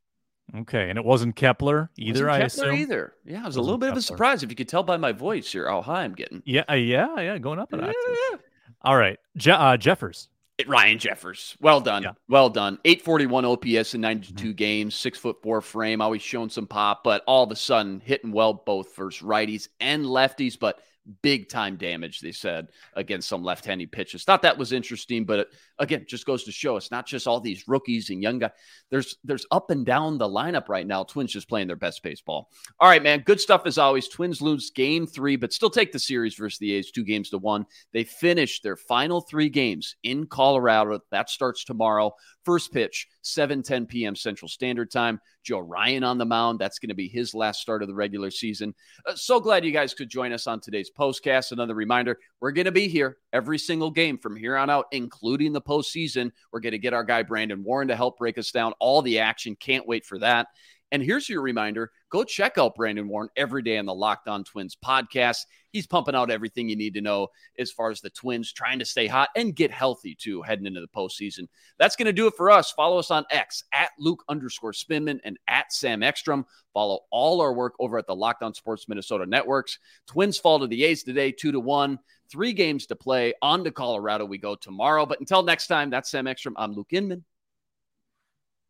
Okay. 0.55 0.89
And 0.89 0.97
it 0.97 1.05
wasn't 1.05 1.35
Kepler 1.35 1.89
either, 1.97 2.25
Wasn't 2.25 2.29
I 2.29 2.47
Kepler 2.47 2.71
assume. 2.71 2.75
either. 2.81 3.13
Yeah, 3.25 3.43
it 3.43 3.45
was 3.45 3.55
a 3.57 3.61
little 3.61 3.77
bit 3.77 3.89
of 3.89 3.97
a 3.97 4.01
surprise 4.01 4.43
if 4.43 4.49
you 4.49 4.55
could 4.55 4.67
tell 4.69 4.83
by 4.83 4.97
my 4.97 5.11
voice 5.11 5.51
here 5.51 5.67
how 5.67 5.81
high 5.81 6.03
I'm 6.03 6.13
getting. 6.13 6.41
Yeah. 6.45 6.63
uh, 6.69 6.73
yeah. 6.73 7.19
Yeah. 7.19 7.37
Going 7.37 7.59
up 7.59 7.73
an 7.73 7.81
octave. 7.81 7.95
Yeah. 8.31 8.37
All 8.83 8.97
right. 8.97 9.19
Je- 9.37 9.51
uh, 9.51 9.77
Jeffers. 9.77 10.29
It- 10.57 10.67
Ryan 10.67 10.99
Jeffers. 10.99 11.55
Well 11.59 11.81
done. 11.81 12.03
Yeah. 12.03 12.09
Mm-hmm. 12.09 12.33
Well 12.33 12.49
done. 12.49 12.77
841 12.85 13.45
OPS 13.45 13.95
in 13.95 14.01
92 14.01 14.53
games, 14.53 14.93
six 14.95 15.17
foot 15.17 15.37
four 15.41 15.61
frame, 15.61 16.01
always 16.01 16.21
showing 16.21 16.49
some 16.49 16.67
pop, 16.67 17.03
but 17.03 17.23
all 17.25 17.43
of 17.43 17.51
a 17.51 17.55
sudden 17.55 18.01
hitting 18.03 18.31
well 18.31 18.53
both 18.53 18.95
versus 18.95 19.21
righties 19.23 19.69
and 19.79 20.05
lefties, 20.05 20.57
but 20.59 20.79
big 21.21 21.49
time 21.49 21.75
damage, 21.75 22.19
they 22.19 22.31
said, 22.31 22.69
against 22.93 23.27
some 23.27 23.43
left 23.43 23.65
handed 23.65 23.91
pitches. 23.91 24.23
Thought 24.23 24.43
that 24.43 24.57
was 24.57 24.71
interesting, 24.71 25.25
but 25.25 25.39
it, 25.39 25.47
again, 25.79 26.05
just 26.07 26.25
goes 26.25 26.43
to 26.45 26.51
show 26.51 26.77
it's 26.77 26.91
not 26.91 27.05
just 27.05 27.27
all 27.27 27.39
these 27.39 27.67
rookies 27.67 28.09
and 28.09 28.21
young 28.21 28.39
guys. 28.39 28.51
There's 28.89 29.17
there's 29.23 29.45
up 29.51 29.69
and 29.71 29.85
down 29.85 30.17
the 30.17 30.27
lineup 30.27 30.69
right 30.69 30.87
now. 30.87 31.03
Twins 31.03 31.31
just 31.31 31.49
playing 31.49 31.67
their 31.67 31.75
best 31.75 32.03
baseball. 32.03 32.49
All 32.79 32.89
right, 32.89 33.03
man. 33.03 33.19
Good 33.21 33.41
stuff 33.41 33.63
as 33.65 33.77
always. 33.77 34.07
Twins 34.07 34.41
lose 34.41 34.69
game 34.69 35.05
three, 35.07 35.35
but 35.35 35.53
still 35.53 35.69
take 35.69 35.91
the 35.91 35.99
series 35.99 36.35
versus 36.35 36.59
the 36.59 36.73
A's, 36.73 36.91
two 36.91 37.03
games 37.03 37.29
to 37.31 37.37
one. 37.37 37.65
They 37.91 38.03
finish 38.03 38.61
their 38.61 38.77
final 38.77 39.21
three 39.21 39.49
games 39.49 39.95
in 40.03 40.27
Colorado. 40.27 40.99
That 41.11 41.29
starts 41.29 41.63
tomorrow. 41.63 42.15
First 42.43 42.73
pitch, 42.73 43.07
7 43.21 43.63
10 43.63 43.85
p.m. 43.85 44.15
Central 44.15 44.49
Standard 44.49 44.91
Time. 44.91 45.21
Joe 45.43 45.59
Ryan 45.59 46.03
on 46.03 46.17
the 46.17 46.25
mound. 46.25 46.59
That's 46.59 46.79
going 46.79 46.89
to 46.89 46.95
be 46.95 47.07
his 47.07 47.33
last 47.33 47.61
start 47.61 47.81
of 47.81 47.87
the 47.87 47.93
regular 47.93 48.31
season. 48.31 48.73
Uh, 49.05 49.15
so 49.15 49.39
glad 49.39 49.65
you 49.65 49.71
guys 49.71 49.93
could 49.93 50.09
join 50.09 50.33
us 50.33 50.47
on 50.47 50.59
today's 50.59 50.91
postcast. 50.91 51.51
Another 51.51 51.75
reminder 51.75 52.19
we're 52.39 52.51
going 52.51 52.65
to 52.65 52.71
be 52.71 52.87
here 52.87 53.17
every 53.31 53.57
single 53.57 53.91
game 53.91 54.17
from 54.17 54.35
here 54.35 54.57
on 54.57 54.69
out, 54.69 54.87
including 54.91 55.53
the 55.53 55.61
postseason. 55.61 56.31
We're 56.51 56.59
going 56.59 56.71
to 56.71 56.77
get 56.77 56.93
our 56.93 57.03
guy 57.03 57.23
Brandon 57.23 57.63
Warren 57.63 57.87
to 57.87 57.95
help 57.95 58.17
break 58.17 58.37
us 58.37 58.51
down 58.51 58.73
all 58.79 59.01
the 59.01 59.19
action. 59.19 59.55
Can't 59.55 59.87
wait 59.87 60.05
for 60.05 60.19
that. 60.19 60.47
And 60.93 61.01
here's 61.01 61.27
your 61.27 61.41
reminder 61.41 61.91
go 62.11 62.23
check 62.23 62.59
out 62.59 62.75
Brandon 62.75 63.07
Warren 63.07 63.29
every 63.35 63.63
day 63.63 63.79
on 63.79 63.87
the 63.87 63.95
Locked 63.95 64.27
On 64.27 64.43
Twins 64.43 64.77
podcast. 64.77 65.39
He's 65.71 65.87
pumping 65.87 66.13
out 66.13 66.29
everything 66.29 66.69
you 66.69 66.75
need 66.75 66.93
to 66.93 67.01
know 67.01 67.29
as 67.57 67.71
far 67.71 67.89
as 67.89 67.99
the 67.99 68.11
Twins 68.11 68.53
trying 68.53 68.77
to 68.77 68.85
stay 68.85 69.07
hot 69.07 69.29
and 69.35 69.55
get 69.55 69.71
healthy 69.71 70.13
too 70.13 70.43
heading 70.43 70.67
into 70.67 70.81
the 70.81 70.87
postseason. 70.87 71.47
That's 71.79 71.95
going 71.95 72.05
to 72.05 72.13
do 72.13 72.27
it 72.27 72.35
for 72.37 72.51
us. 72.51 72.71
Follow 72.71 72.99
us 72.99 73.09
on 73.09 73.25
X 73.31 73.63
at 73.73 73.89
Luke 73.97 74.23
underscore 74.29 74.71
Spinman 74.71 75.19
and 75.23 75.39
at 75.47 75.73
Sam 75.73 76.03
Ekstrom. 76.03 76.45
Follow 76.75 76.99
all 77.11 77.41
our 77.41 77.55
work 77.55 77.73
over 77.79 77.97
at 77.97 78.05
the 78.05 78.15
Locked 78.15 78.43
On 78.43 78.53
Sports 78.53 78.87
Minnesota 78.87 79.25
networks. 79.25 79.79
Twins 80.05 80.37
fall 80.37 80.59
to 80.59 80.67
the 80.67 80.83
A's 80.83 81.01
today, 81.01 81.31
two 81.31 81.51
to 81.51 81.59
one. 81.59 81.97
Three 82.29 82.53
games 82.53 82.85
to 82.85 82.95
play. 82.95 83.33
On 83.41 83.63
to 83.63 83.71
Colorado 83.71 84.25
we 84.25 84.37
go 84.37 84.53
tomorrow. 84.53 85.07
But 85.07 85.19
until 85.19 85.41
next 85.41 85.65
time, 85.65 85.89
that's 85.89 86.11
Sam 86.11 86.27
Ekstrom. 86.27 86.53
I'm 86.55 86.73
Luke 86.73 86.93
Inman. 86.93 87.25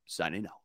Signing 0.05 0.45
out. 0.45 0.62